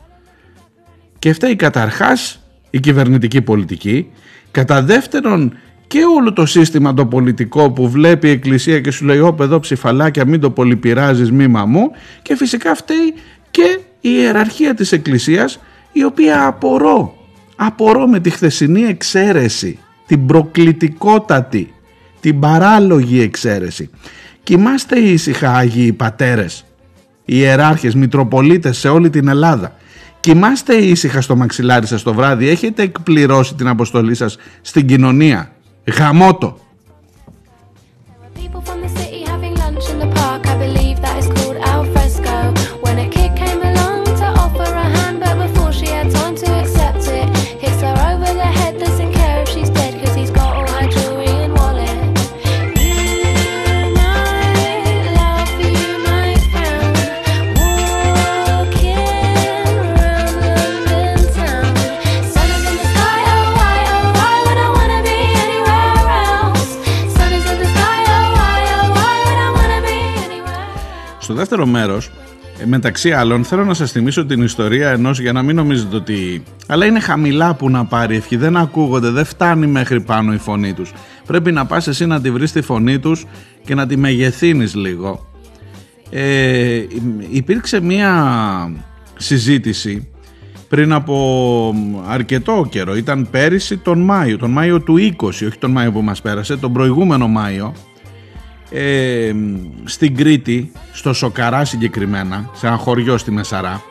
[1.19, 2.46] Και φταίει καταρχάς
[2.77, 4.07] η κυβερνητική πολιτική,
[4.51, 9.19] κατά δεύτερον και όλο το σύστημα το πολιτικό που βλέπει η Εκκλησία και σου λέει
[9.19, 11.91] όπ εδώ ψηφαλάκια μην το πολυπειράζεις μη μου
[12.23, 13.15] και φυσικά φταίει
[13.51, 15.61] και η ιεραρχία της Εκκλησίας
[15.93, 17.15] η οποία απορώ,
[17.57, 21.75] απορώ με τη χθεσινή εξαίρεση, την προκλητικότατη,
[22.21, 23.91] την παράλογη εξαίρεση.
[24.43, 26.65] Κοιμάστε ήσυχα Άγιοι Πατέρες,
[27.25, 29.77] οι ιεράρχες, μητροπολίτες σε όλη την Ελλάδα.
[30.27, 35.51] Κοιμάστε ήσυχα στο μαξιλάρι σας το βράδυ, έχετε εκπληρώσει την αποστολή σας στην κοινωνία.
[71.29, 71.35] Γαμώτο.
[71.35, 72.11] δεύτερο μέρος
[72.61, 76.43] ε, μεταξύ άλλων θέλω να σας θυμίσω την ιστορία ενός για να μην νομίζετε ότι
[76.67, 78.37] αλλά είναι χαμηλά που να πάρει ευχή.
[78.37, 80.93] Δεν ακούγονται, δεν φτάνει μέχρι πάνω η φωνή τους.
[81.27, 83.25] Πρέπει να πας εσύ να τη βρεις τη φωνή τους
[83.65, 85.27] και να τη μεγεθύνεις λίγο.
[86.11, 86.85] Ε,
[87.31, 88.73] υπήρξε μία
[89.17, 90.09] συζήτηση
[90.69, 91.75] πριν από
[92.07, 92.97] αρκετό καιρό.
[92.97, 96.73] Ήταν πέρυσι τον Μάιο τον Μάιο του 20 όχι τον Μάιο που μας πέρασε τον
[96.73, 97.75] προηγούμενο Μάιο
[98.71, 99.33] ε,
[99.85, 103.83] στην Κρήτη, στο Σοκαρά συγκεκριμένα, σε ένα χωριό στη Μεσαρά,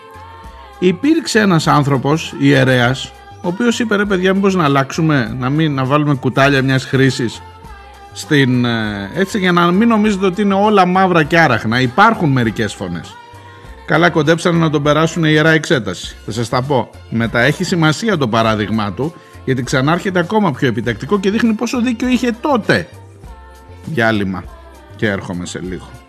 [0.80, 3.12] υπήρξε ένας άνθρωπος, ιερέας,
[3.42, 7.42] ο οποίος είπε ρε παιδιά μήπως να αλλάξουμε, να, μην, να βάλουμε κουτάλια μιας χρήσης
[8.14, 11.82] στην, ε, έτσι για να μην νομίζετε ότι είναι όλα μαύρα και άραχνα.
[11.82, 13.16] Υπάρχουν μερικές φωνές.
[13.86, 16.16] Καλά κοντέψαν να τον περάσουν ιερά εξέταση.
[16.26, 16.90] Θα σας τα πω.
[17.10, 19.14] Μετά έχει σημασία το παράδειγμά του
[19.46, 22.88] γιατί ξανάρχεται ακόμα πιο επιτακτικό και δείχνει πόσο δίκιο είχε τότε.
[23.86, 24.44] Διάλειμμα
[24.96, 26.05] και έρχομαι σε λίγο.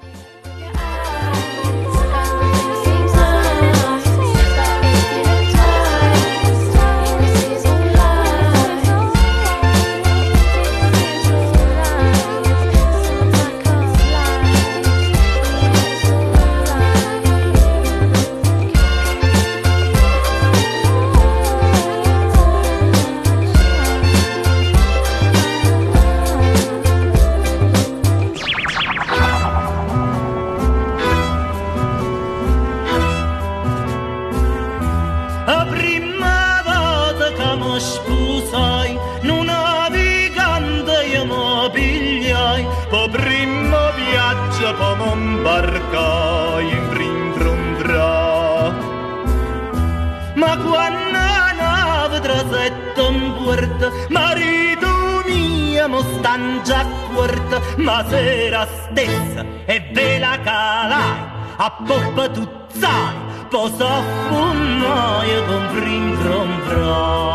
[52.67, 60.37] e don guarda, marito mio mo stan già guarda, ma sera stessa e ve la
[60.43, 61.19] calai,
[61.57, 62.45] a poppa tu
[62.81, 63.15] zai,
[63.51, 67.35] posa funnoio con ringrombrai.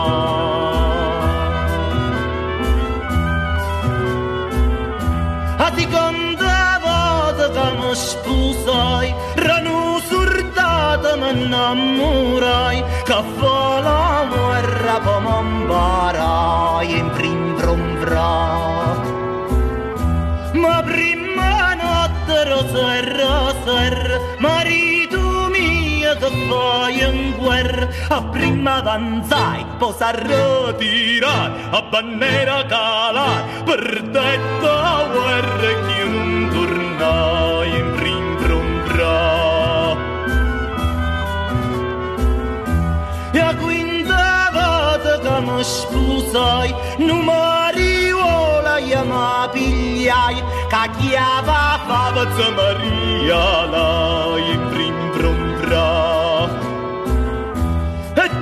[5.66, 14.11] A seconda volta che mi sposai, rano surdata mi innamorai, che volai
[14.92, 18.32] fa la guerra poi m'imbarai in prim brum bra
[20.54, 23.96] ma prima notte roser roser
[24.40, 33.44] marito mio che fai in guerra a prima danzai poi sa retirai a bandiera calai
[33.64, 37.41] per detta guerra che non tornai
[45.46, 47.62] mă spusai Numai
[48.92, 56.52] ia mă pigliai Ca chiava favăță Maria lai Prin-vreun praf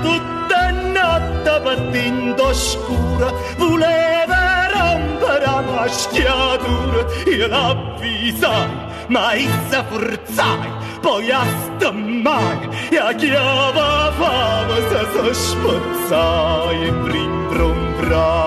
[0.03, 0.63] Tutta
[0.95, 7.01] notte battendo scura Voleva rompere la schiatura
[7.41, 10.69] E l'avvisai mai zawrócaj,
[11.01, 12.57] pojazdem maj,
[12.91, 18.37] jak ja wam za zaszpocaj, brim brum bra.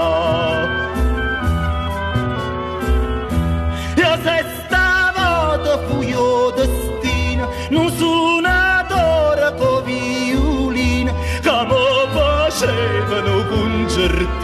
[3.96, 11.10] Ja zestawa do fujo destina, non suna dorcovi ulin,
[11.42, 14.41] camo pașevă nu concertina.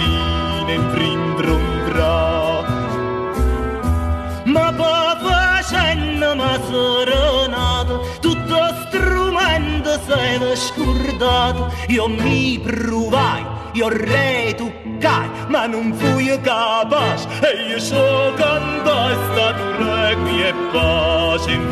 [10.93, 19.17] Ne scordato io mi provai io retuccai ma non fui capace e io so cantai
[19.31, 21.67] stato requi e pace in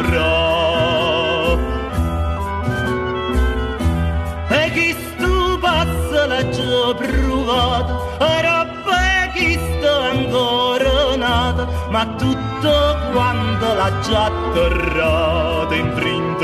[0.00, 0.54] bra
[4.48, 8.64] e chi stu pazzo l'ha già provato era
[9.34, 16.36] chi sta ancora nata ma tutto quanto l'ha già atterrata in prim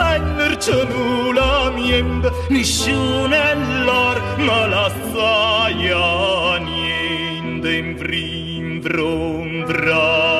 [0.00, 10.38] senza spenderci nulla niente nessuno è l'or ma la saia niente in prim brum bra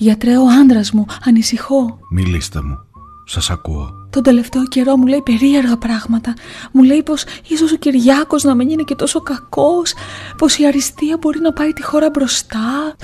[0.00, 1.98] Γιατρέ, ο άντρα μου, ανησυχώ.
[2.10, 2.78] Μιλήστε μου.
[3.24, 4.07] Σας ακούω.
[4.10, 6.34] Τον τελευταίο καιρό μου λέει περίεργα πράγματα.
[6.72, 9.94] Μου λέει πως ίσως ο Κυριάκος να μην είναι και τόσο κακός,
[10.36, 12.96] πως η αριστεία μπορεί να πάει τη χώρα μπροστά.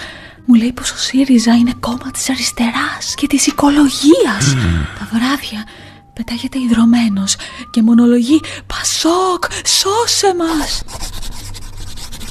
[0.45, 4.55] Μου λέει πως ο ΣΥΡΙΖΑ είναι κόμμα της αριστεράς και της οικολογίας.
[4.99, 5.65] Τα βράδια
[6.13, 7.37] πετάγεται ιδρωμένος
[7.71, 10.83] και μονολογεί «Πασόκ, σώσε μας!»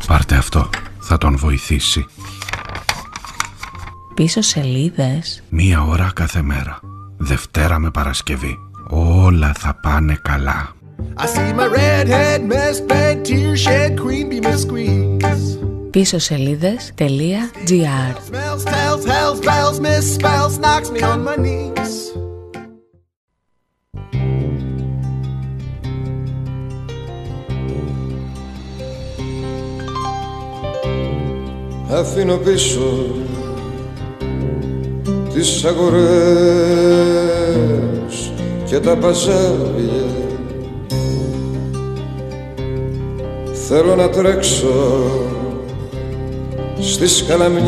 [0.08, 0.70] Πάρτε αυτό.
[1.00, 2.06] Θα τον βοηθήσει.
[4.14, 6.80] Πίσω σελίδες Μία ώρα κάθε μέρα.
[7.26, 8.58] Δευτέρα με παρασκευή
[8.90, 10.76] όλα θα πάνε καλά.
[11.14, 12.42] Αυτή η red head.
[15.90, 18.16] Πίσω σελίδες τελία GR.
[18.32, 19.06] Smells, tells,
[35.34, 35.94] τις αγορές
[38.66, 40.06] και τα παζάρια.
[43.68, 45.04] Θέλω να τρέξω
[46.80, 47.64] στις καλαμιές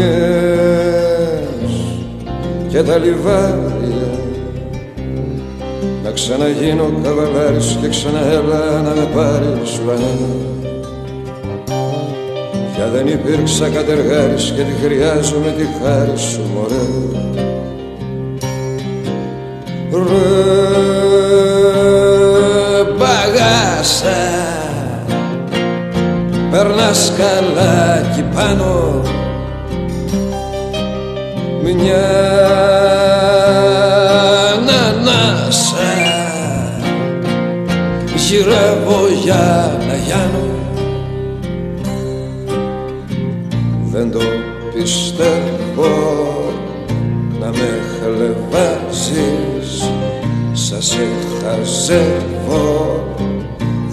[2.69, 4.19] και τα λιβάδια.
[6.03, 10.15] Να ξαναγίνω καβαλάρης και ξαναέλα να με πάρεις βανά
[12.75, 17.54] Πια δεν υπήρξα κατεργάρης και τη χρειάζομαι τη χάρη σου μωρέ
[19.95, 20.03] Ρε
[22.97, 24.23] μπαγάσα
[26.51, 29.01] Περνάς καλά κι πάνω.
[31.63, 32.07] Μια
[34.53, 35.91] ανανάσα
[38.15, 40.45] Γυρεύω για να γιάνω.
[43.91, 44.19] Δεν το
[44.73, 45.89] πιστεύω
[47.39, 49.44] να με χλεβάζεις
[50.75, 51.07] Σας σε
[51.41, 53.03] χαζεύω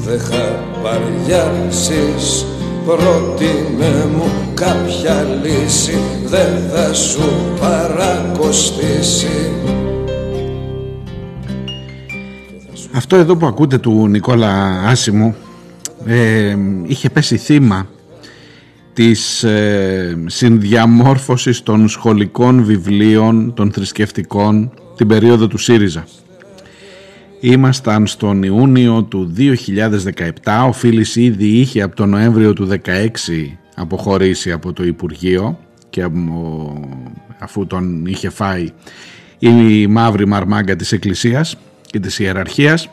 [0.04, 1.86] δεν χαπαριάζεις
[2.86, 9.50] Πρότεινε μου κάποια λύση δεν θα σου παρακοστήσει
[12.92, 15.34] Αυτό εδώ που ακούτε του Νικόλα Άσιμου
[16.06, 17.86] ε, είχε πέσει θύμα
[18.92, 26.04] της ε, συνδιαμόρφωσης των σχολικών βιβλίων των θρησκευτικών την περίοδο του ΣΥΡΙΖΑ.
[27.44, 32.98] Ήμασταν στον Ιούνιο του 2017, ο Φίλης ήδη είχε από τον Νοέμβριο του 2016
[33.74, 35.58] αποχωρήσει από το Υπουργείο
[35.90, 36.06] και
[37.38, 38.68] αφού τον είχε φάει
[39.38, 42.88] η μαύρη μαρμάγκα της Εκκλησίας και της Ιεραρχίας.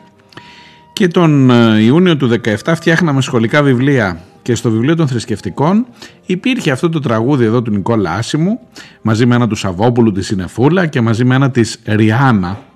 [0.92, 5.86] Και τον ε, Ιούνιο του 17 φτιάχναμε σχολικά βιβλία και στο βιβλίο των θρησκευτικών
[6.26, 8.60] υπήρχε αυτό το τραγούδι εδώ του Νικόλα Άσιμου
[9.02, 12.68] μαζί με ένα του Σαββόπουλου τη Συνεφούλα και μαζί με ένα της Ριάννα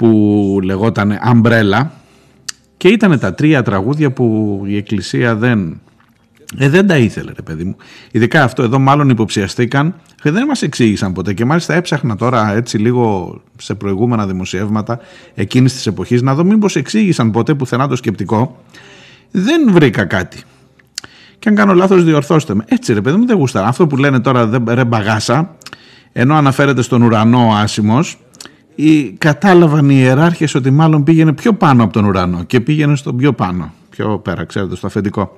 [0.00, 1.92] που λεγόταν Αμπρέλα
[2.76, 5.80] και ήταν τα τρία τραγούδια που η Εκκλησία δεν,
[6.58, 7.76] ε, δεν τα ήθελε ρε παιδί μου.
[8.10, 12.78] Ειδικά αυτό εδώ μάλλον υποψιαστήκαν και δεν μας εξήγησαν ποτέ και μάλιστα έψαχνα τώρα έτσι
[12.78, 14.98] λίγο σε προηγούμενα δημοσιεύματα
[15.34, 18.64] εκείνης της εποχής να δω μήπως εξήγησαν ποτέ πουθενά το σκεπτικό.
[19.30, 20.42] Δεν βρήκα κάτι.
[21.38, 22.64] Και αν κάνω λάθος διορθώστε με.
[22.68, 23.66] Έτσι ρε παιδί μου δεν γουστάρα.
[23.66, 25.56] Αυτό που λένε τώρα δεν ρε μπαγάσα
[26.12, 28.18] ενώ αναφέρεται στον ουρανό ο Άσιμος
[28.74, 33.12] οι, κατάλαβαν οι ιεράρχες ότι μάλλον πήγαινε πιο πάνω από τον ουρανό και πήγαινε στο
[33.12, 35.36] πιο πάνω, πιο πέρα, ξέρετε, στο αφεντικό.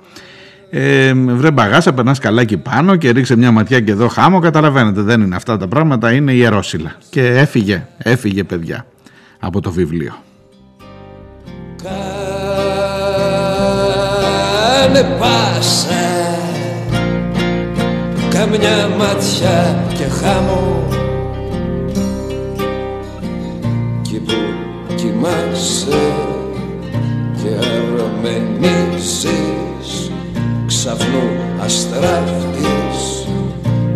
[0.69, 4.39] Ε, βρε μπαγάσα, περνάς καλά εκεί πάνω και ρίξε μια ματιά και εδώ χάμω.
[4.39, 6.95] Καταλαβαίνετε, δεν είναι αυτά τα πράγματα, είναι ιερόσιλα.
[7.09, 8.85] Και έφυγε, έφυγε παιδιά
[9.39, 10.13] από το βιβλίο.
[14.83, 16.03] Κάνε πάσα
[18.33, 20.82] Καμιά ματιά και χάμω
[25.23, 26.03] κοιμάσαι
[27.35, 27.49] και
[27.95, 29.31] αρμενίζεις
[30.67, 31.27] ξαφνού
[31.63, 33.27] αστράφτης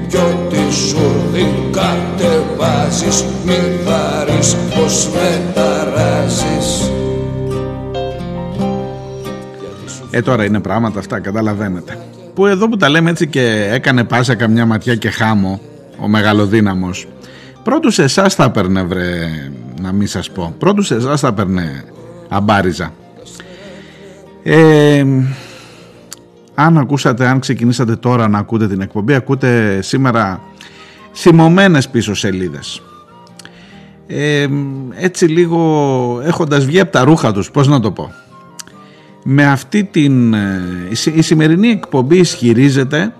[0.08, 1.00] κι ό,τι σου
[1.32, 6.90] δει κατεβάζεις μη βάρεις πως μεταράζεις.
[10.10, 11.98] Ε τώρα είναι πράγματα αυτά καταλαβαίνετε.
[12.34, 15.60] Που εδώ που τα λέμε έτσι και έκανε πάσα καμιά ματιά και χάμω
[16.00, 17.06] ο μεγαλοδύναμος
[17.66, 19.28] Πρώτους σε εσάς θα έπαιρνε, βρε,
[19.80, 20.54] να μην σας πω.
[20.58, 21.84] Πρώτους σε εσάς θα έπαιρνε
[22.28, 22.92] αμπάριζα.
[24.42, 25.04] Ε,
[26.54, 30.40] αν ακούσατε, αν ξεκινήσατε τώρα να ακούτε την εκπομπή, ακούτε σήμερα
[31.14, 32.82] θυμωμένες πίσω σελίδες.
[34.06, 34.46] Ε,
[34.94, 38.12] έτσι λίγο έχοντας βγει από τα ρούχα τους, πώς να το πω.
[39.22, 40.34] Με αυτή την...
[40.34, 40.62] Ε,
[41.14, 43.14] η σημερινή εκπομπή ισχυρίζεται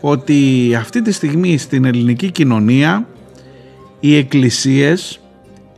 [0.00, 3.06] ότι αυτή τη στιγμή στην ελληνική κοινωνία
[4.00, 5.20] οι εκκλησίες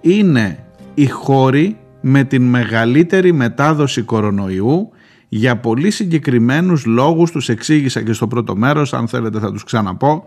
[0.00, 0.58] είναι
[0.94, 4.90] οι χώροι με την μεγαλύτερη μετάδοση κορονοϊού
[5.28, 10.24] για πολύ συγκεκριμένους λόγους τους εξήγησα και στο πρώτο μέρος αν θέλετε θα τους ξαναπώ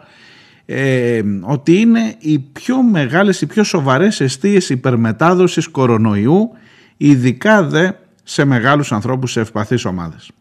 [0.65, 6.49] ε, ότι είναι οι πιο μεγάλες, οι πιο σοβαρές αιστείες υπερμετάδοσης κορονοϊού
[6.97, 7.91] ειδικά δε
[8.23, 10.31] σε μεγάλους ανθρώπους σε ευπαθείς ομάδες.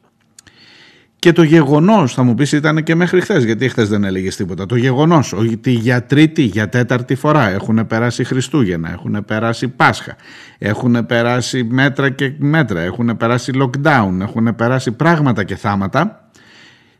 [1.24, 4.66] Και το γεγονός, θα μου πεις, ήταν και μέχρι χθες, γιατί χθες δεν έλεγες τίποτα.
[4.66, 10.16] Το γεγονός ότι για τρίτη, για τέταρτη φορά έχουν περάσει Χριστούγεννα, έχουν περάσει Πάσχα,
[10.58, 16.28] έχουν περάσει μέτρα και μέτρα, έχουν περάσει lockdown, έχουν περάσει πράγματα και θάματα.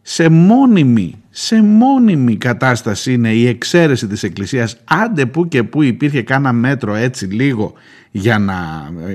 [0.03, 6.23] Σε μόνιμη, σε μόνιμη κατάσταση είναι η εξαίρεση της Εκκλησίας άντε που και που υπήρχε
[6.23, 7.73] κάνα μέτρο έτσι λίγο
[8.11, 8.55] για να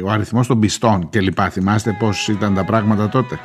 [0.05, 3.39] ο αριθμός των πιστών και λοιπά θυμάστε πως ήταν τα πράγματα τότε;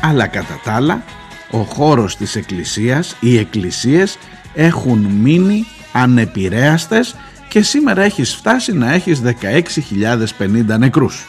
[0.00, 1.04] Αλλά κατά τα άλλα
[1.50, 4.18] ο χώρος της εκκλησίας, οι εκκλησίες
[4.54, 7.14] έχουν μείνει ανεπηρέαστες
[7.48, 11.26] και σήμερα έχεις φτάσει να έχεις 16.050 νεκρούς.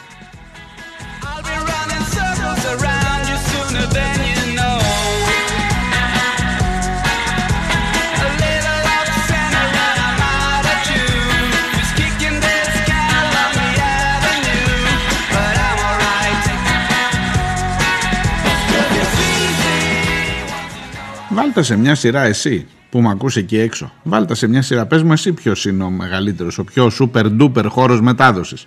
[21.48, 23.92] Βάλτε σε μια σειρά εσύ που με ακούς εκεί έξω.
[24.02, 24.86] Βάλτε σε μια σειρά.
[24.86, 28.66] Πες μου εσύ ποιος είναι ο μεγαλύτερος, ο πιο super duper χώρος μετάδοσης.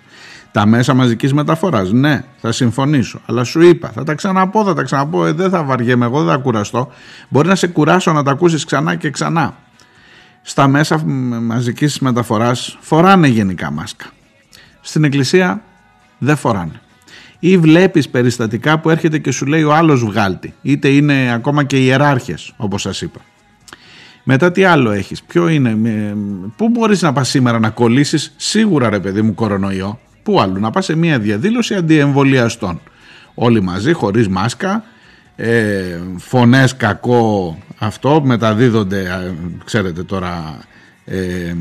[0.52, 1.92] Τα μέσα μαζικής μεταφοράς.
[1.92, 3.20] Ναι, θα συμφωνήσω.
[3.26, 5.26] Αλλά σου είπα, θα τα ξαναπώ, θα τα ξαναπώ.
[5.26, 6.92] Ε, δεν θα βαριέμαι εγώ, δεν θα κουραστώ.
[7.28, 9.56] Μπορεί να σε κουράσω να τα ακούσεις ξανά και ξανά.
[10.42, 11.02] Στα μέσα
[11.42, 14.06] μαζικής μεταφοράς φοράνε γενικά μάσκα.
[14.80, 15.62] Στην εκκλησία
[16.18, 16.81] δεν φοράνε
[17.44, 21.76] ή βλέπεις περιστατικά που έρχεται και σου λέει ο άλλος βγάλτη είτε είναι ακόμα και
[21.76, 23.20] ιεράρχες όπως σας είπα
[24.24, 25.76] μετά τι άλλο έχεις, ποιο είναι,
[26.56, 30.70] πού μπορείς να πας σήμερα να κολλήσεις σίγουρα ρε παιδί μου κορονοϊό, πού άλλο, να
[30.70, 32.80] πας σε μια διαδήλωση αντιεμβολιαστών.
[33.34, 34.84] Όλοι μαζί, χωρίς μάσκα,
[35.36, 39.34] ε, φωνές κακό αυτό, μεταδίδονται,
[39.64, 40.58] ξέρετε τώρα,
[41.04, 41.54] ε,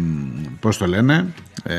[0.59, 1.25] πώς το λένε,
[1.63, 1.75] ε,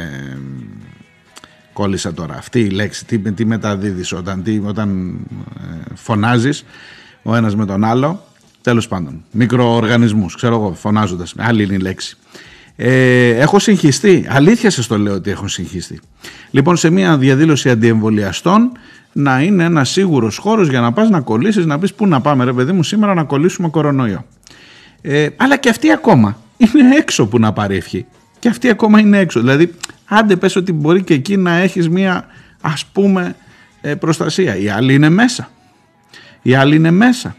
[1.73, 2.35] κόλλησα τώρα.
[2.37, 5.19] Αυτή η λέξη, τι, τι μεταδίδεις όταν, τι, όταν
[5.61, 6.65] ε, φωνάζεις
[7.23, 8.27] ο ένας με τον άλλο.
[8.61, 11.35] Τέλος πάντων, μικροοργανισμούς, ξέρω εγώ, φωνάζοντας.
[11.39, 12.17] Άλλη είναι η λέξη.
[12.77, 14.27] Ε, έχω συγχυστεί.
[14.29, 16.01] Αλήθεια σας το λέω ότι έχω συγχυστεί.
[16.51, 18.73] Λοιπόν, σε μια διαδήλωση αντιεμβολιαστών
[19.13, 22.45] να είναι ένας σίγουρος χώρος για να πας να κολλήσεις, να πεις πού να πάμε,
[22.45, 24.25] ρε παιδί μου, σήμερα να κολλήσουμε κορονοϊό.
[25.01, 28.07] Ε, αλλά και αυτή ακόμα είναι έξω που να πάρει ευχή.
[28.39, 29.41] Και αυτή ακόμα είναι έξω.
[29.41, 29.75] Δηλαδή,
[30.15, 32.27] άντε πες ότι μπορεί και εκεί να έχεις μία
[32.61, 33.37] ας πούμε
[33.81, 34.57] ε, προστασία.
[34.57, 35.51] Οι άλλοι είναι μέσα.
[36.43, 37.37] Οι άλλοι είναι μέσα.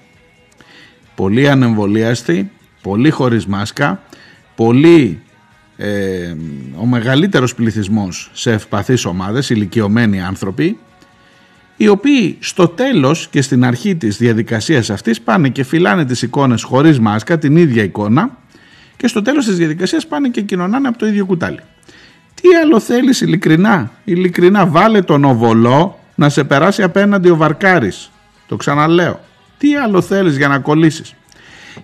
[1.15, 2.51] Πολύ ανεμβολίαστοι,
[2.82, 4.01] πολύ χωρίς μάσκα,
[4.55, 5.21] πολύ
[5.78, 6.36] ε,
[6.76, 10.78] ο μεγαλύτερος πληθυσμός σε ευπαθείς ομάδες, ηλικιωμένοι άνθρωποι,
[11.78, 16.63] οι οποίοι στο τέλος και στην αρχή της διαδικασίας αυτής πάνε και φυλάνε τις εικόνες
[16.63, 18.38] χωρίς μάσκα, την ίδια εικόνα
[18.97, 21.59] και στο τέλος της διαδικασίας πάνε και κοινωνάνε από το ίδιο κουτάλι.
[22.43, 28.11] Τι άλλο θέλεις ειλικρινά, ειλικρινά βάλε τον οβολό να σε περάσει απέναντι ο Βαρκάρης.
[28.47, 29.19] Το ξαναλέω.
[29.57, 31.15] Τι άλλο θέλεις για να κολλήσεις;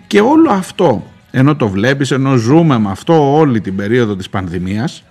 [0.06, 5.04] Και όλο αυτό, ενώ το βλέπεις, ενώ ζούμε με αυτό όλη την περίοδο της πανδημίας,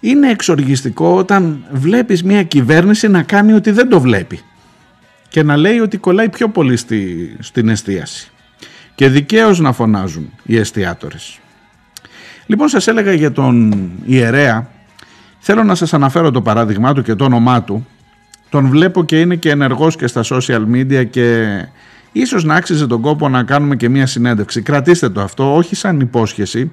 [0.00, 4.40] είναι εξοργιστικό όταν βλέπεις μια κυβέρνηση να κάνει ότι δεν το βλέπει
[5.28, 8.30] και να λέει ότι κολλάει πιο πολύ στη, στην εστίαση
[8.94, 11.38] και δικαίως να φωνάζουν οι εστιατόρες.
[12.50, 13.74] Λοιπόν σας έλεγα για τον
[14.04, 14.68] ιερέα,
[15.38, 17.86] θέλω να σας αναφέρω το παράδειγμά του και το όνομά του.
[18.48, 21.46] Τον βλέπω και είναι και ενεργός και στα social media και
[22.12, 24.62] ίσως να άξιζε τον κόπο να κάνουμε και μία συνέντευξη.
[24.62, 26.72] Κρατήστε το αυτό, όχι σαν υπόσχεση,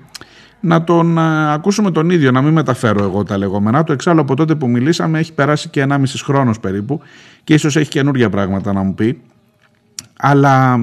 [0.60, 3.92] να τον ακούσουμε τον ίδιο, να μην μεταφέρω εγώ τα λεγόμενά του.
[3.92, 7.02] Εξάλλου από τότε που μιλήσαμε έχει περάσει και 1,5 χρόνος περίπου
[7.44, 9.22] και ίσως έχει καινούργια πράγματα να μου πει.
[10.18, 10.80] Αλλά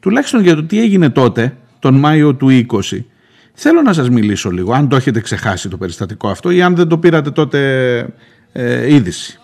[0.00, 3.04] τουλάχιστον για το τι έγινε τότε, τον Μάιο του 20,
[3.60, 6.88] θέλω να σας μιλήσω λίγο, αν το έχετε ξεχάσει το περιστατικό αυτό ή αν δεν
[6.88, 7.58] το πήρατε τότε
[8.52, 9.38] ε, είδηση.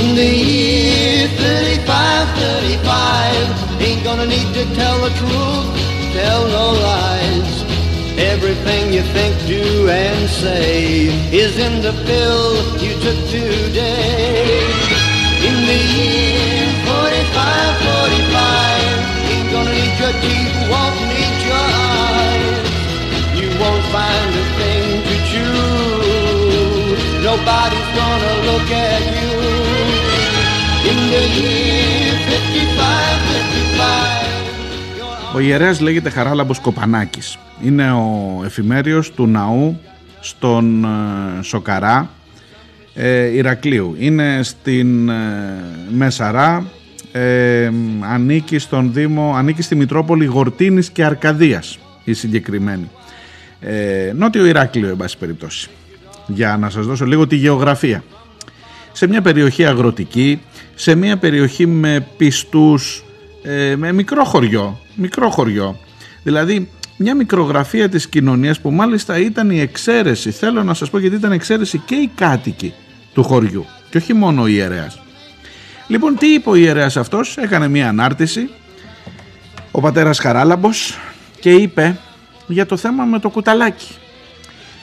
[0.00, 5.68] In the year 35, 35, ain't gonna need to tell the truth,
[6.18, 7.52] tell no lies.
[8.34, 11.06] Everything you think, do, and say
[11.42, 12.44] is in the pill
[12.84, 14.69] you took today.
[15.48, 22.66] In the year 45, 45, ain't gonna need your teeth, won't need your eyes.
[23.40, 25.58] You won't find a thing to chew.
[27.28, 29.32] Nobody's gonna look at you.
[30.90, 35.34] In the year 55, 55.
[35.34, 37.38] Ο ιερέας λέγεται Χαράλαμπος Κοπανάκης.
[37.62, 39.80] Είναι ο εφημέριος του ναού
[40.20, 42.08] στον ε, Σοκαρά
[43.02, 43.96] ε, Ηρακλείου.
[43.98, 45.14] Είναι στην ε,
[45.90, 46.66] Μεσαρά,
[47.12, 47.70] ε,
[48.00, 52.90] ανήκει στον Δήμο, ανήκει στη Μητρόπολη Γορτίνης και Αρκαδίας η συγκεκριμένη.
[53.60, 55.68] Ε, νότιο Ηράκλειο, εν πάση περιπτώσει.
[56.26, 58.04] Για να σας δώσω λίγο τη γεωγραφία.
[58.92, 60.40] Σε μια περιοχή αγροτική,
[60.74, 63.04] σε μια περιοχή με πιστούς,
[63.42, 65.78] ε, με μικρό χωριό, μικρό χωριό.
[66.22, 71.16] Δηλαδή μια μικρογραφία της κοινωνίας που μάλιστα ήταν η εξαίρεση, θέλω να σας πω γιατί
[71.16, 72.74] ήταν εξαίρεση και οι κάτοικοι
[73.14, 75.00] του χωριού και όχι μόνο ο ιερέας.
[75.86, 78.50] Λοιπόν τι είπε ο ιερέας αυτός, έκανε μια ανάρτηση,
[79.70, 80.98] ο πατέρας Χαράλαμπος
[81.40, 81.98] και είπε
[82.46, 83.94] για το θέμα με το κουταλάκι.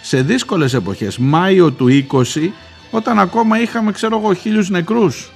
[0.02, 2.54] Σε δύσκολες εποχές, Μάιο του 20,
[2.92, 5.32] όταν ακόμα είχαμε ξέρω εγώ χίλιους νεκρούς,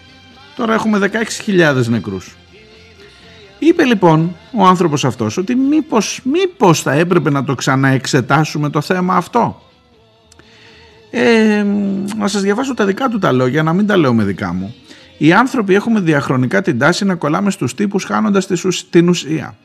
[0.55, 2.35] τώρα έχουμε 16.000 νεκρούς.
[3.59, 9.15] Είπε λοιπόν ο άνθρωπος αυτός ότι μήπως, μήπως θα έπρεπε να το ξαναεξετάσουμε το θέμα
[9.15, 9.70] αυτό.
[11.11, 11.65] Ε,
[12.17, 14.75] να σας διαβάσω τα δικά του τα λόγια, να μην τα λέω με δικά μου.
[15.17, 18.47] Οι άνθρωποι έχουμε διαχρονικά την τάση να κολλάμε στους τύπους χάνοντας
[18.89, 19.55] την ουσία.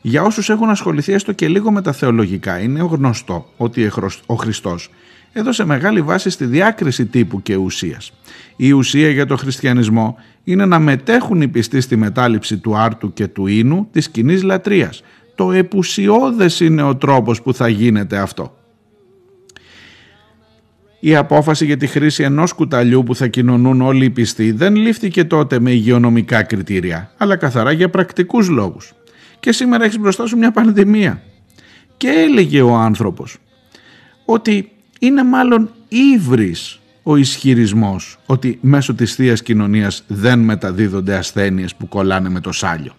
[0.00, 3.90] Για όσους έχουν ασχοληθεί έστω και λίγο με τα θεολογικά, είναι γνωστό ότι
[4.26, 4.90] ο Χριστός
[5.32, 8.12] έδωσε μεγάλη βάση στη διάκριση τύπου και ουσίας.
[8.56, 13.28] Η ουσία για το χριστιανισμό είναι να μετέχουν οι πιστοί στη μετάληψη του άρτου και
[13.28, 15.02] του ίνου της κοινής λατρείας.
[15.34, 18.59] Το επουσιώδες είναι ο τρόπος που θα γίνεται αυτό.
[21.00, 25.24] Η απόφαση για τη χρήση ενός κουταλιού που θα κοινωνούν όλοι οι πιστοί δεν λήφθηκε
[25.24, 28.92] τότε με υγειονομικά κριτήρια, αλλά καθαρά για πρακτικούς λόγους.
[29.40, 31.22] Και σήμερα έχεις μπροστά σου μια πανδημία.
[31.96, 33.38] Και έλεγε ο άνθρωπος
[34.24, 34.70] ότι
[35.00, 42.28] είναι μάλλον ύβρις ο ισχυρισμός ότι μέσω της θείας Κοινωνίας δεν μεταδίδονται ασθένειες που κολλάνε
[42.28, 42.92] με το σάλιο.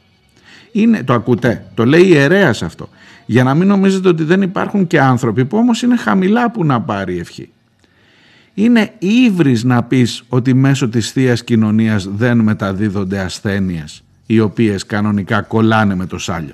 [0.72, 2.90] Είναι, το ακούτε, το λέει ιερέας αυτό.
[3.26, 6.82] Για να μην νομίζετε ότι δεν υπάρχουν και άνθρωποι που όμως είναι χαμηλά που να
[6.82, 7.50] πάρει ευχή.
[8.62, 15.42] Είναι ύβρις να πεις ότι μέσω της θείας Κοινωνίας δεν μεταδίδονται ασθένειες οι οποίες κανονικά
[15.42, 16.54] κολλάνε με το σάλιο.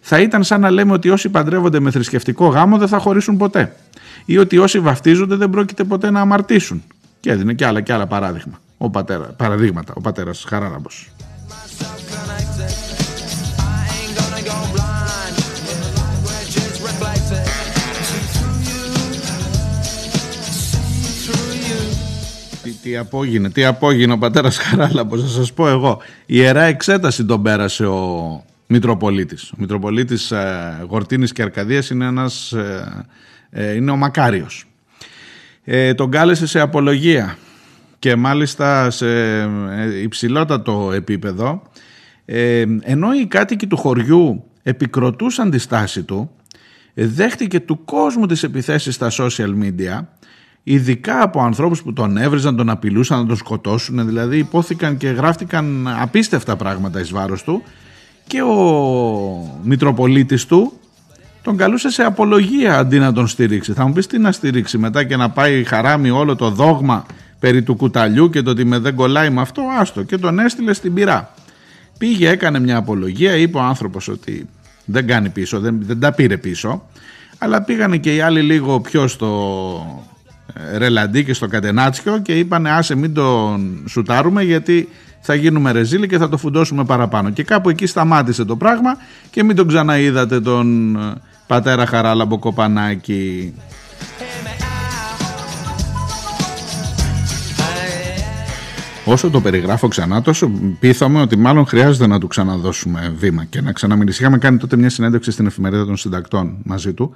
[0.00, 3.76] Θα ήταν σαν να λέμε ότι όσοι παντρεύονται με θρησκευτικό γάμο δεν θα χωρίσουν ποτέ.
[4.24, 6.82] Ή ότι όσοι βαφτίζονται δεν πρόκειται ποτέ να αμαρτήσουν.
[7.20, 8.60] Και έδινε και άλλα και άλλα παράδειγμα.
[8.78, 9.92] Ο πατέρα, παραδείγματα.
[9.96, 11.10] Ο πατέρας Χαράραμπος.
[22.86, 25.98] Τι, τι απόγινε, τι απόγινε ο πατέρας Χαράλαμπος, θα σας πω εγώ.
[26.20, 29.50] Η Ιερά Εξέταση τον πέρασε ο Μητροπολίτης.
[29.50, 33.06] Ο Μητροπολίτης ε, Γορτίνης και Αρκαδίας είναι ένας, ε,
[33.50, 34.66] ε, είναι ο Μακάριος.
[35.64, 37.38] Ε, τον κάλεσε σε απολογία
[37.98, 41.62] και μάλιστα σε ε, υψηλότατο επίπεδο
[42.24, 46.30] ε, ενώ οι κάτοικοι του χωριού επικροτούσαν τη στάση του
[46.94, 50.04] ε, δέχτηκε του κόσμου τις επιθέσεις στα social media
[50.68, 55.88] ειδικά από ανθρώπους που τον έβριζαν, τον απειλούσαν να τον σκοτώσουν δηλαδή υπόθηκαν και γράφτηκαν
[56.00, 57.62] απίστευτα πράγματα εις βάρος του
[58.26, 60.72] και ο Μητροπολίτης του
[61.42, 63.72] τον καλούσε σε απολογία αντί να τον στηρίξει.
[63.72, 67.06] Θα μου πεις τι να στηρίξει μετά και να πάει χαράμι όλο το δόγμα
[67.38, 70.72] περί του κουταλιού και το ότι με δεν κολλάει με αυτό, άστο και τον έστειλε
[70.72, 71.34] στην πυρά.
[71.98, 74.48] Πήγε, έκανε μια απολογία, είπε ο άνθρωπος ότι
[74.84, 76.82] δεν κάνει πίσω, δεν, δεν τα πήρε πίσω,
[77.38, 79.26] αλλά πήγανε και οι άλλοι λίγο πιο στο
[80.12, 80.15] ε,
[80.76, 84.88] ρελαντί και στο κατενάτσιο και είπανε άσε μην τον σουτάρουμε γιατί
[85.20, 87.30] θα γίνουμε ρεζίλοι και θα το φουντώσουμε παραπάνω.
[87.30, 88.96] Και κάπου εκεί σταμάτησε το πράγμα
[89.30, 91.14] και μην τον ξαναείδατε τον ε,
[91.46, 93.54] πατέρα Χαράλαμπο Κοπανάκη.
[99.08, 103.72] Όσο το περιγράφω ξανά, τόσο πείθαμε ότι μάλλον χρειάζεται να του ξαναδώσουμε βήμα και να
[103.72, 104.20] ξαναμιλήσει.
[104.22, 107.14] Είχαμε κάνει τότε μια συνέντευξη στην εφημερίδα των συντακτών μαζί του.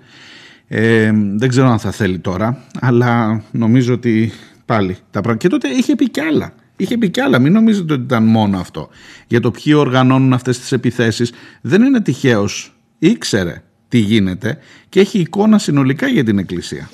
[0.72, 4.32] Ε, δεν ξέρω αν θα θέλει τώρα, αλλά νομίζω ότι
[4.64, 5.36] πάλι τα πράγματα.
[5.36, 6.52] Και τότε είχε πει κι άλλα.
[6.76, 7.38] Είχε πει κι άλλα.
[7.38, 8.88] Μην νομίζετε ότι ήταν μόνο αυτό.
[9.26, 12.74] Για το ποιοι οργανώνουν αυτές τις επιθέσεις, δεν είναι τυχαίος.
[12.98, 14.58] Ήξερε τι γίνεται
[14.88, 16.88] και έχει εικόνα συνολικά για την Εκκλησία.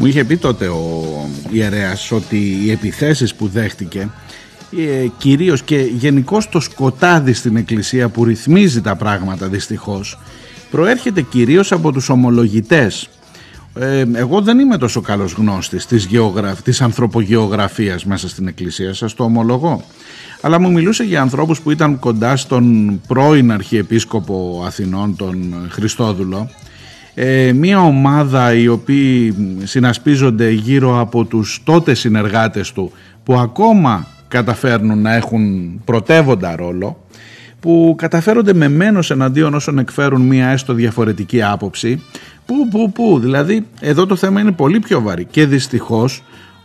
[0.00, 1.04] Μου είχε πει τότε ο
[1.50, 4.08] ιερέας ότι οι επιθέσεις που δέχτηκε
[4.76, 10.18] ε, κυρίως και γενικώς το σκοτάδι στην εκκλησία που ρυθμίζει τα πράγματα δυστυχώς
[10.70, 13.08] προέρχεται κυρίως από τους ομολογητές.
[13.74, 16.62] Ε, εγώ δεν είμαι τόσο καλός γνώστης της, γεωγραφ...
[16.62, 19.84] της ανθρωπογεωγραφίας μέσα στην εκκλησία σας το ομολογώ.
[20.40, 26.50] Αλλά μου μιλούσε για ανθρώπους που ήταν κοντά στον πρώην Αρχιεπίσκοπο Αθηνών τον Χριστόδουλο
[27.22, 32.92] ε, μια ομάδα οι οποίοι συνασπίζονται γύρω από τους τότε συνεργάτες του
[33.24, 37.04] που ακόμα καταφέρνουν να έχουν πρωτεύοντα ρόλο
[37.60, 42.02] που καταφέρονται με μένος εναντίον όσων εκφέρουν μία έστω διαφορετική άποψη
[42.46, 46.22] που, που, που, δηλαδή εδώ το θέμα είναι πολύ πιο βαρύ και δυστυχώς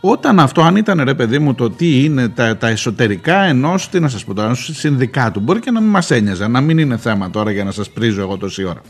[0.09, 3.99] όταν αυτό, αν ήταν ρε παιδί μου το τι είναι τα, τα εσωτερικά ενός, τι
[3.99, 6.97] να σας πω τώρα, ενός συνδικάτου, μπορεί και να μην μας ένοιαζε, να μην είναι
[6.97, 8.81] θέμα τώρα για να σας πρίζω εγώ τόση ώρα.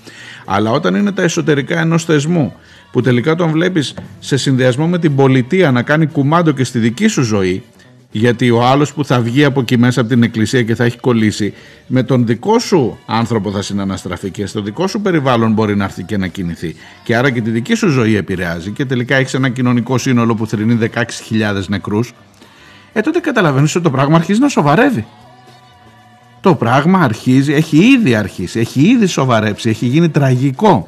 [0.45, 2.53] Αλλά όταν είναι τα εσωτερικά ενός θεσμού,
[2.91, 7.07] που τελικά τον βλέπεις σε συνδυασμό με την πολιτεία να κάνει κουμάντο και στη δική
[7.07, 7.63] σου ζωή,
[8.18, 10.97] γιατί ο άλλος που θα βγει από εκεί μέσα από την εκκλησία και θα έχει
[10.97, 11.53] κολλήσει
[11.88, 16.03] με τον δικό σου άνθρωπο θα συναναστραφεί και στο δικό σου περιβάλλον μπορεί να έρθει
[16.03, 16.76] και να κινηθεί.
[17.03, 20.47] Και άρα και τη δική σου ζωή επηρεάζει και τελικά έχεις ένα κοινωνικό σύνολο που
[20.47, 21.01] θρυνεί 16.000
[21.68, 22.13] νεκρούς.
[22.93, 25.05] Ε τότε καταλαβαίνεις ότι το πράγμα αρχίζει να σοβαρεύει.
[26.41, 30.88] Το πράγμα αρχίζει, έχει ήδη αρχίσει, έχει ήδη σοβαρέψει, έχει γίνει τραγικό.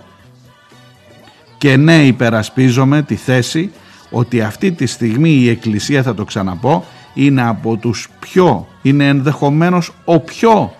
[1.58, 3.72] Και ναι υπερασπίζομαι τη θέση
[4.10, 6.86] ότι αυτή τη στιγμή η Εκκλησία θα το ξαναπώ
[7.18, 10.74] είναι από τους πιο, είναι ενδεχομένως ο πιο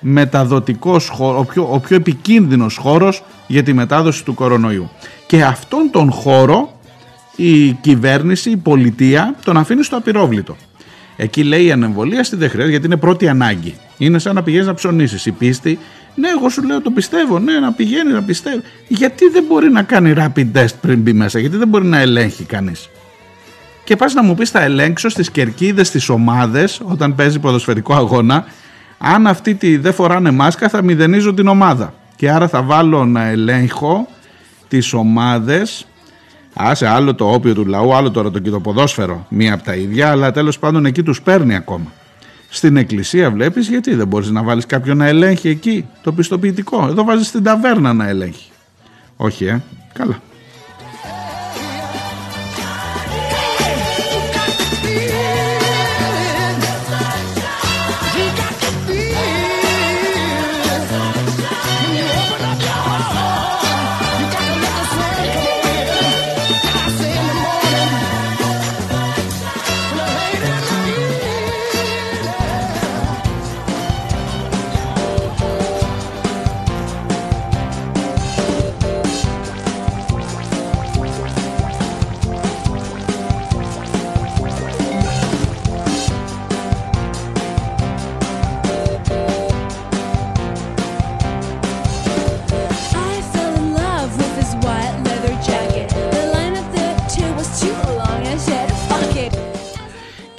[0.00, 4.90] μεταδοτικός χώρος, ο πιο, ο πιο επικίνδυνος χώρος για τη μετάδοση του κορονοϊού.
[5.26, 6.80] Και αυτόν τον χώρο
[7.36, 10.56] η κυβέρνηση, η πολιτεία τον αφήνει στο απειρόβλητο.
[11.16, 13.74] Εκεί λέει η ανεμβολία στη δεν χρειάζεται γιατί είναι πρώτη ανάγκη.
[13.98, 15.26] Είναι σαν να πηγαίνεις να ψωνίσεις.
[15.26, 15.78] Η πίστη
[16.14, 17.38] Ναι, εγώ σου λέω το πιστεύω.
[17.38, 18.62] Ναι, να πηγαίνει να πιστεύει.
[18.88, 22.44] Γιατί δεν μπορεί να κάνει rapid test πριν μπει μέσα, γιατί δεν μπορεί να ελέγχει
[22.44, 22.88] κανείς.
[23.84, 28.44] Και πας να μου πεις, θα ελέγξω στις κερκίδες τη ομάδες όταν παίζει ποδοσφαιρικό αγώνα.
[28.98, 31.94] Αν αυτοί τι δεν φοράνε μάσκα, θα μηδενίζω την ομάδα.
[32.16, 34.08] Και άρα θα βάλω να ελέγχω
[34.68, 35.86] τις ομάδες.
[36.54, 39.26] Άσε άλλο το όπιο του λαού, άλλο τώρα το κοιτοποδόσφαιρο.
[39.28, 41.92] Μία από τα ίδια, αλλά τέλος πάντων εκεί τους παίρνει ακόμα.
[42.48, 46.86] Στην εκκλησία βλέπεις γιατί δεν μπορείς να βάλεις κάποιον να ελέγχει εκεί το πιστοποιητικό.
[46.88, 48.50] Εδώ βάζεις την ταβέρνα να ελέγχει.
[49.16, 49.62] Όχι ε,
[49.92, 50.20] καλά.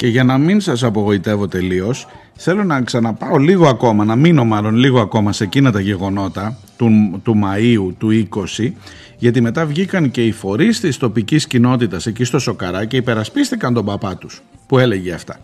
[0.04, 4.76] Και για να μην σας απογοητεύω τελείως, θέλω να ξαναπάω λίγο ακόμα, να μείνω μάλλον
[4.76, 8.28] λίγο ακόμα σε εκείνα τα γεγονότα του, του Μαΐου του
[8.58, 8.72] 20,
[9.18, 13.86] γιατί μετά βγήκαν και οι φορείς της τοπικής κοινότητας εκεί στο Σοκαρά και υπερασπίστηκαν τον
[13.86, 15.40] παπά τους που έλεγε αυτά.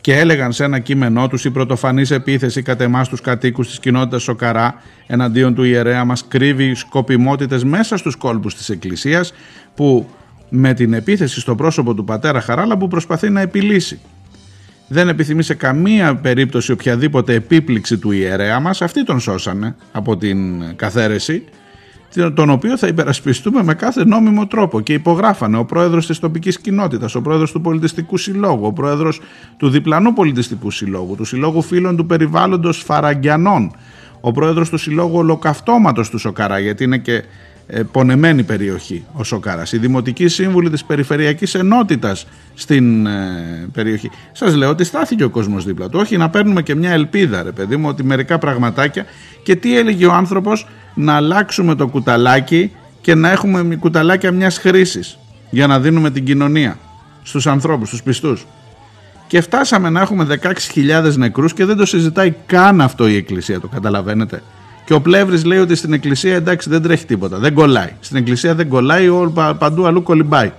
[0.00, 4.22] Και έλεγαν σε ένα κείμενό τους η πρωτοφανής επίθεση κατ' εμάς τους κατοίκους της κοινότητας
[4.22, 4.74] Σοκαρά
[5.06, 9.32] εναντίον του ιερέα μας κρύβει σκοπιμότητες μέσα στους κόλπους της Εκκλησίας
[9.74, 10.08] που
[10.48, 14.00] με την επίθεση στο πρόσωπο του πατέρα Χαράλα που προσπαθεί να επιλύσει.
[14.88, 20.62] Δεν επιθυμεί σε καμία περίπτωση οποιαδήποτε επίπληξη του ιερέα μας, αυτοί τον σώσανε από την
[20.76, 21.44] καθαίρεση,
[22.34, 27.14] τον οποίο θα υπερασπιστούμε με κάθε νόμιμο τρόπο και υπογράφανε ο πρόεδρος της τοπικής κοινότητας,
[27.14, 29.20] ο πρόεδρος του πολιτιστικού συλλόγου, ο πρόεδρος
[29.56, 33.72] του διπλανού πολιτιστικού συλλόγου, του συλλόγου φίλων του περιβάλλοντος Φαραγκιανών,
[34.20, 37.22] ο πρόεδρος του συλλόγου ολοκαυτώματος του Σοκαρά, γιατί είναι και ε,
[37.92, 44.10] πονεμένη περιοχή ο Σοκάρας, η Δημοτική Σύμβουλη της Περιφερειακής Ενότητας στην ε, περιοχή.
[44.32, 47.52] Σας λέω ότι στάθηκε ο κόσμος δίπλα του, όχι να παίρνουμε και μια ελπίδα ρε
[47.52, 49.04] παιδί μου, ότι μερικά πραγματάκια
[49.42, 55.18] και τι έλεγε ο άνθρωπος να αλλάξουμε το κουταλάκι και να έχουμε κουταλάκια μιας χρήσης
[55.50, 56.78] για να δίνουμε την κοινωνία
[57.22, 58.46] στους ανθρώπους, στους πιστούς.
[59.26, 60.26] Και φτάσαμε να έχουμε
[60.74, 64.42] 16.000 νεκρούς και δεν το συζητάει καν αυτό η Εκκλησία, το καταλαβαίνετε.
[64.84, 67.90] Και ο Πλεύρης λέει ότι στην Εκκλησία εντάξει δεν τρέχει τίποτα, δεν κολλάει.
[68.00, 70.52] Στην Εκκλησία δεν κολλάει, όλο πα- παντού αλλού κολυμπάει.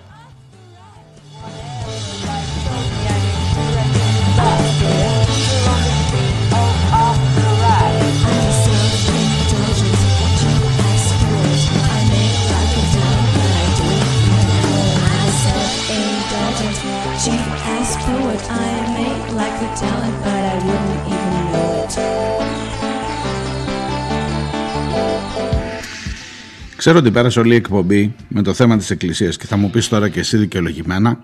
[26.85, 29.87] Ξέρω ότι πέρασε όλη η εκπομπή με το θέμα της Εκκλησίας και θα μου πεις
[29.87, 31.19] τώρα και εσύ δικαιολογημένα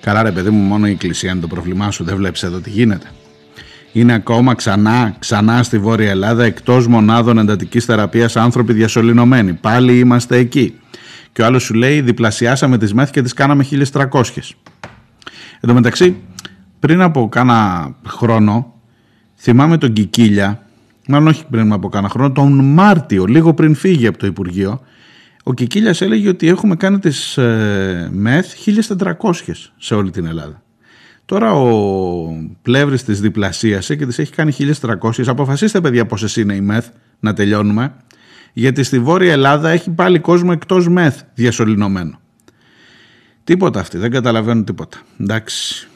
[0.00, 2.70] Καλά ρε παιδί μου μόνο η Εκκλησία είναι το πρόβλημά σου, δεν βλέπεις εδώ τι
[2.70, 3.06] γίνεται.
[3.92, 9.52] Είναι ακόμα ξανά, ξανά στη Βόρεια Ελλάδα εκτός μονάδων εντατικής θεραπείας άνθρωποι διασωληνωμένοι.
[9.52, 10.78] Πάλι είμαστε εκεί.
[11.32, 14.56] Και ο άλλος σου λέει διπλασιάσαμε τις μεθ και τις κάναμε 1300.
[15.60, 16.16] Εν τω μεταξύ,
[16.78, 18.74] πριν από κάνα χρόνο,
[19.36, 20.66] θυμάμαι τον Κικίλια,
[21.08, 24.80] μάλλον όχι πριν από κάνα χρόνο, τον Μάρτιο, λίγο πριν φύγει από το Υπουργείο,
[25.42, 28.46] ο Κικίλιας έλεγε ότι έχουμε κάνει τις ε, ΜΕΘ
[28.98, 29.14] 1400
[29.76, 30.62] σε όλη την Ελλάδα.
[31.24, 31.76] Τώρα ο
[32.62, 35.26] Πλεύρης της διπλασίασε και τις έχει κάνει 1300.
[35.26, 36.86] Αποφασίστε παιδιά πόσες είναι οι ΜΕΘ
[37.20, 37.94] να τελειώνουμε.
[38.52, 42.20] Γιατί στη Βόρεια Ελλάδα έχει πάλι κόσμο εκτός ΜΕΘ διασωληνωμένο.
[43.44, 44.98] Τίποτα αυτοί, δεν καταλαβαίνουν τίποτα.
[45.20, 45.88] Εντάξει.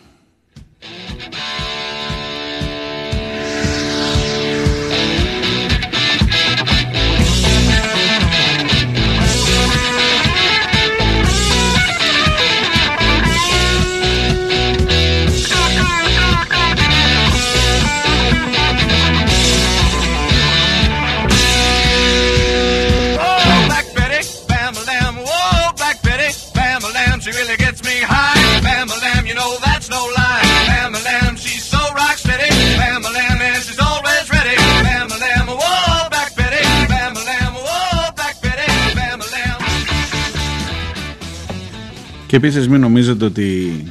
[42.26, 43.84] Και επίσης μην νομίζετε ότι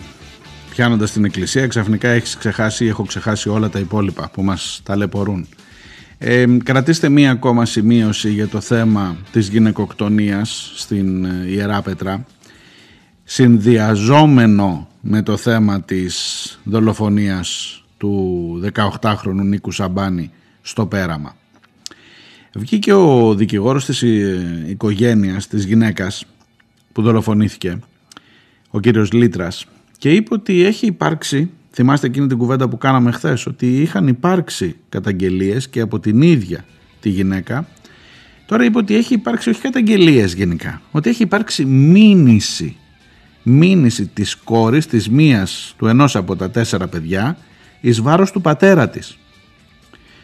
[0.69, 5.47] πιάνοντας την εκκλησία ξαφνικά έχεις ξεχάσει ή έχω ξεχάσει όλα τα υπόλοιπα που μας ταλαιπωρούν.
[6.17, 12.25] Ε, κρατήστε μία ακόμα σημείωση για το θέμα της γυναικοκτονίας στην ε, Ιερά Πετρά
[13.23, 20.31] συνδυαζόμενο με το θέμα της δολοφονίας του 18χρονου Νίκου Σαμπάνη
[20.61, 21.35] στο Πέραμα.
[22.53, 26.25] Βγήκε ο δικηγόρος της ε, οικογένειας της γυναίκας
[26.91, 27.79] που δολοφονήθηκε,
[28.75, 29.65] ο κύριος Λίτρας,
[29.97, 34.75] και είπε ότι έχει υπάρξει, θυμάστε εκείνη την κουβέντα που κάναμε χθες, ότι είχαν υπάρξει
[34.89, 36.65] καταγγελίες και από την ίδια
[36.99, 37.67] τη γυναίκα,
[38.45, 42.75] τώρα είπε ότι έχει υπάρξει όχι καταγγελίες γενικά, ότι έχει υπάρξει μήνυση,
[43.43, 47.37] μήνυση της κόρης, της μίας του ενός από τα τέσσερα παιδιά,
[47.81, 49.17] εις βάρος του πατέρα της.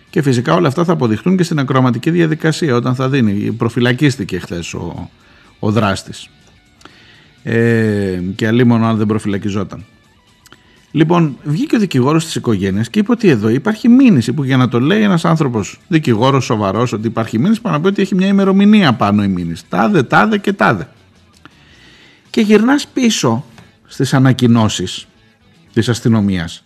[0.10, 3.52] Και φυσικά όλα αυτά θα αποδειχτούν και στην ακροαματική διαδικασία όταν θα δίνει.
[3.52, 5.10] Προφυλακίστηκε χθες ο,
[5.60, 6.30] ο δράστης.
[7.44, 9.86] Ε, και αλλήμον αν δεν προφυλακιζόταν.
[10.92, 14.68] Λοιπόν, βγήκε ο δικηγόρος της οικογένειας και είπε ότι εδώ υπάρχει μήνυση που για να
[14.68, 18.28] το λέει ένας άνθρωπος δικηγόρος σοβαρός ότι υπάρχει μήνυση, πάνω να πει ότι έχει μια
[18.28, 19.64] ημερομηνία πάνω η μήνυση.
[19.70, 20.88] Τάδε, τάδε και τάδε.
[22.30, 23.46] Και γυρνάς πίσω
[23.86, 25.08] στις ανακοινώσεις
[25.74, 26.64] της αστυνομίας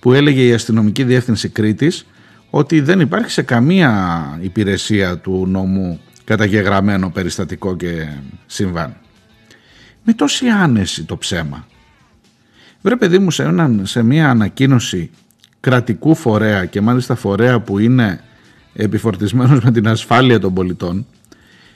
[0.00, 2.06] που έλεγε η αστυνομική διεύθυνση Κρήτης
[2.50, 8.08] ότι δεν υπάρχει σε καμία υπηρεσία του νόμου καταγεγραμμένο περιστατικό και
[8.46, 8.96] συμβάν.
[10.04, 11.66] Με τόση άνεση το ψέμα.
[12.82, 15.10] Βρε παιδί μου σε, έναν, σε μια ανακοίνωση
[15.60, 18.20] κρατικού φορέα και μάλιστα φορέα που είναι
[18.74, 21.06] επιφορτισμένος με την ασφάλεια των πολιτών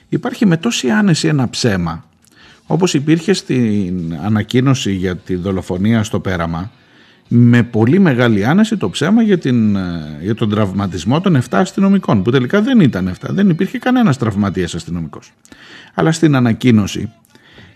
[0.09, 2.05] υπάρχει με τόση άνεση ένα ψέμα
[2.65, 6.71] όπως υπήρχε στην ανακοίνωση για τη δολοφονία στο πέραμα
[7.27, 9.77] με πολύ μεγάλη άνεση το ψέμα για, την,
[10.21, 14.75] για τον τραυματισμό των 7 αστυνομικών που τελικά δεν ήταν 7, δεν υπήρχε κανένας τραυματίας
[14.75, 15.31] αστυνομικός.
[15.93, 17.11] Αλλά στην ανακοίνωση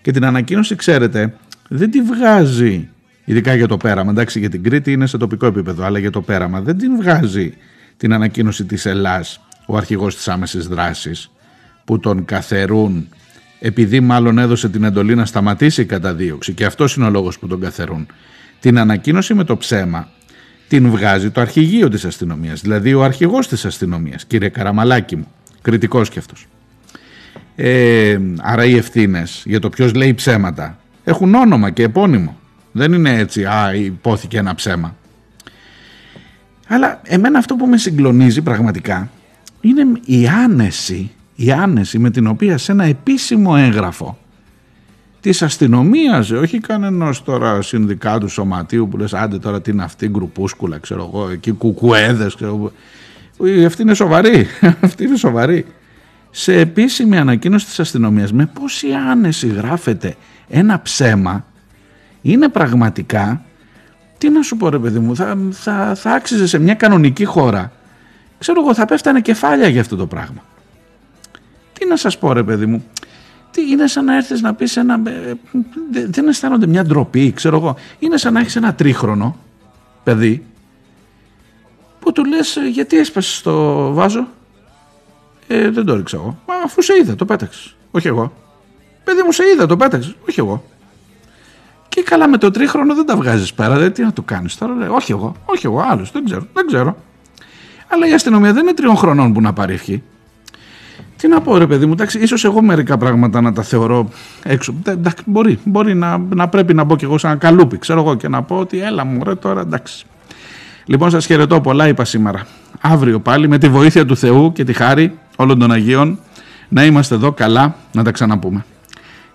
[0.04, 1.34] και την ανακοίνωση ξέρετε
[1.68, 2.90] δεν τη βγάζει
[3.26, 6.22] ειδικά για το πέραμα, εντάξει για την Κρήτη είναι σε τοπικό επίπεδο αλλά για το
[6.22, 7.54] πέραμα δεν την βγάζει
[7.98, 11.32] την ανακοίνωση της Ελλάς ο αρχηγός της άμεσης δράσης
[11.86, 13.08] που τον καθερούν
[13.66, 16.54] επειδή μάλλον έδωσε την εντολή να σταματήσει η καταδίωξη.
[16.54, 18.08] Και αυτός είναι ο λόγος που τον καθερούν.
[18.60, 20.08] Την ανακοίνωση με το ψέμα
[20.68, 25.28] την βγάζει το αρχηγείο της αστυνομίας, δηλαδή ο αρχηγός της αστυνομίας, κύριε Καραμαλάκη μου,
[25.62, 26.48] κριτικός κι αυτός.
[27.56, 32.38] Ε, άρα οι ευθύνες για το ποιος λέει ψέματα έχουν όνομα και επώνυμο.
[32.72, 34.96] Δεν είναι έτσι, α, υπόθηκε ένα ψέμα.
[36.68, 39.10] Αλλά εμένα αυτό που με συγκλονίζει πραγματικά
[39.62, 44.18] είναι η άνεση, η άνεση με την οποία σε ένα επίσημο έγγραφο
[45.22, 50.78] Της αστυνομίας, όχι κανένα τώρα συνδικάτου σωματείου που λες: Άντε τώρα τι είναι αυτή, γκρουπούσκουλα,
[50.78, 52.72] ξέρω εγώ, εκεί κουκουέδες, ξέρω εγώ.
[53.66, 54.48] Αυτή είναι σοβαρή.
[54.82, 55.66] αυτή είναι σοβαρή.
[56.36, 60.16] Σε επίσημη ανακοίνωση της αστυνομίας με πόση άνεση γράφεται
[60.48, 61.46] ένα ψέμα
[62.22, 63.42] είναι πραγματικά
[64.18, 67.72] τι να σου πω ρε παιδί μου θα, θα, θα άξιζε σε μια κανονική χώρα
[68.40, 70.44] ξέρω εγώ θα πέφτανε κεφάλια για αυτό το πράγμα
[71.74, 72.84] τι να σας πω ρε παιδί μου
[73.52, 75.02] τι είναι σαν να έρθεις να πεις ένα...
[75.06, 75.34] ε,
[76.08, 77.76] Δεν αισθάνονται μια ντροπή, ξέρω εγώ.
[78.00, 79.38] Είναι σαν να έχεις ένα τρίχρονο
[80.04, 80.46] παιδί
[82.00, 84.28] που του λες «Ε, γιατί έσπασες το βάζο;
[85.48, 86.38] Ε, δεν το ρίξα εγώ.
[86.48, 87.76] Μα αφού σε είδα το πέταξες.
[87.92, 88.34] Όχι εγώ.
[89.04, 90.16] Παιδί μου σε είδα το πέταξες.
[90.30, 90.64] Όχι εγώ.
[91.90, 93.78] Και καλά με το τρίχρονο δεν τα βγάζεις πέρα.
[93.78, 94.74] Δεν, τι να το κάνεις τώρα.
[94.74, 95.36] Λέει, όχι εγώ.
[95.46, 95.86] Όχι εγώ.
[95.90, 96.12] Άλλος.
[96.12, 96.48] Δεν ξέρω.
[96.54, 96.98] Δεν ξέρω.
[97.88, 100.04] Αλλά η αστυνομία δεν είναι τριών χρονών που να πάρει ευχή.
[101.24, 104.10] Τι να πω ρε παιδί μου, εντάξει, ίσως εγώ μερικά πράγματα να τα θεωρώ
[104.44, 104.74] έξω.
[104.88, 108.28] Εντάξει, μπορεί, μπορεί να, να πρέπει να μπω κι εγώ σαν καλούπι, ξέρω εγώ και
[108.28, 110.06] να πω ότι έλα μου ρε τώρα εντάξει.
[110.86, 112.46] Λοιπόν σας χαιρετώ πολλά είπα σήμερα.
[112.82, 116.20] Αύριο πάλι με τη βοήθεια του Θεού και τη χάρη όλων των Αγίων
[116.70, 118.66] να είμαστε εδώ καλά να τα ξαναπούμε.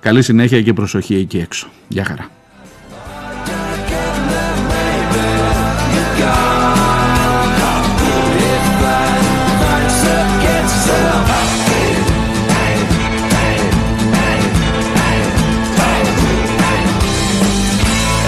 [0.00, 1.68] Καλή συνέχεια και προσοχή εκεί έξω.
[1.88, 2.28] Γεια χαρά.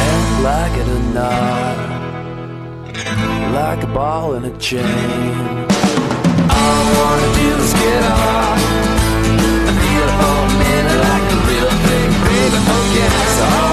[0.03, 1.77] And like it or not,
[3.59, 5.70] like a ball in a chain.
[13.41, 13.70] So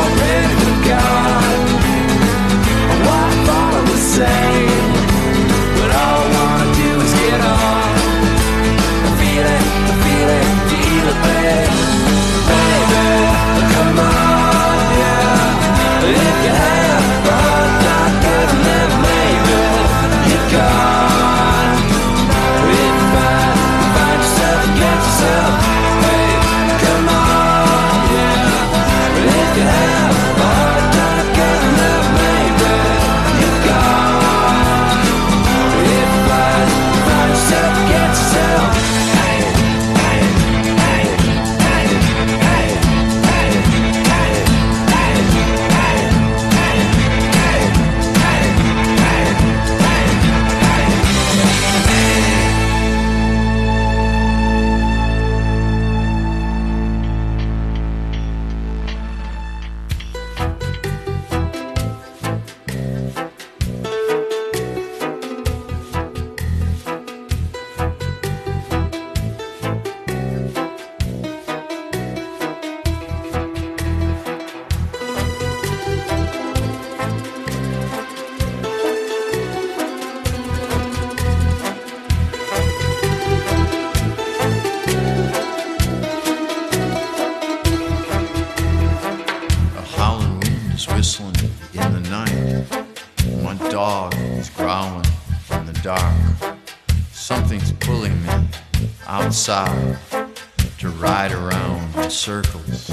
[101.38, 102.90] around in circles.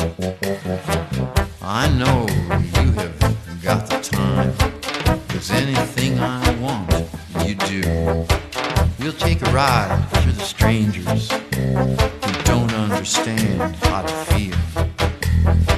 [1.62, 2.26] I know
[2.78, 4.52] you have got the time,
[5.28, 6.92] cause anything I want,
[7.46, 8.26] you do.
[8.98, 15.73] We'll take a ride through the strangers who don't understand how to feel.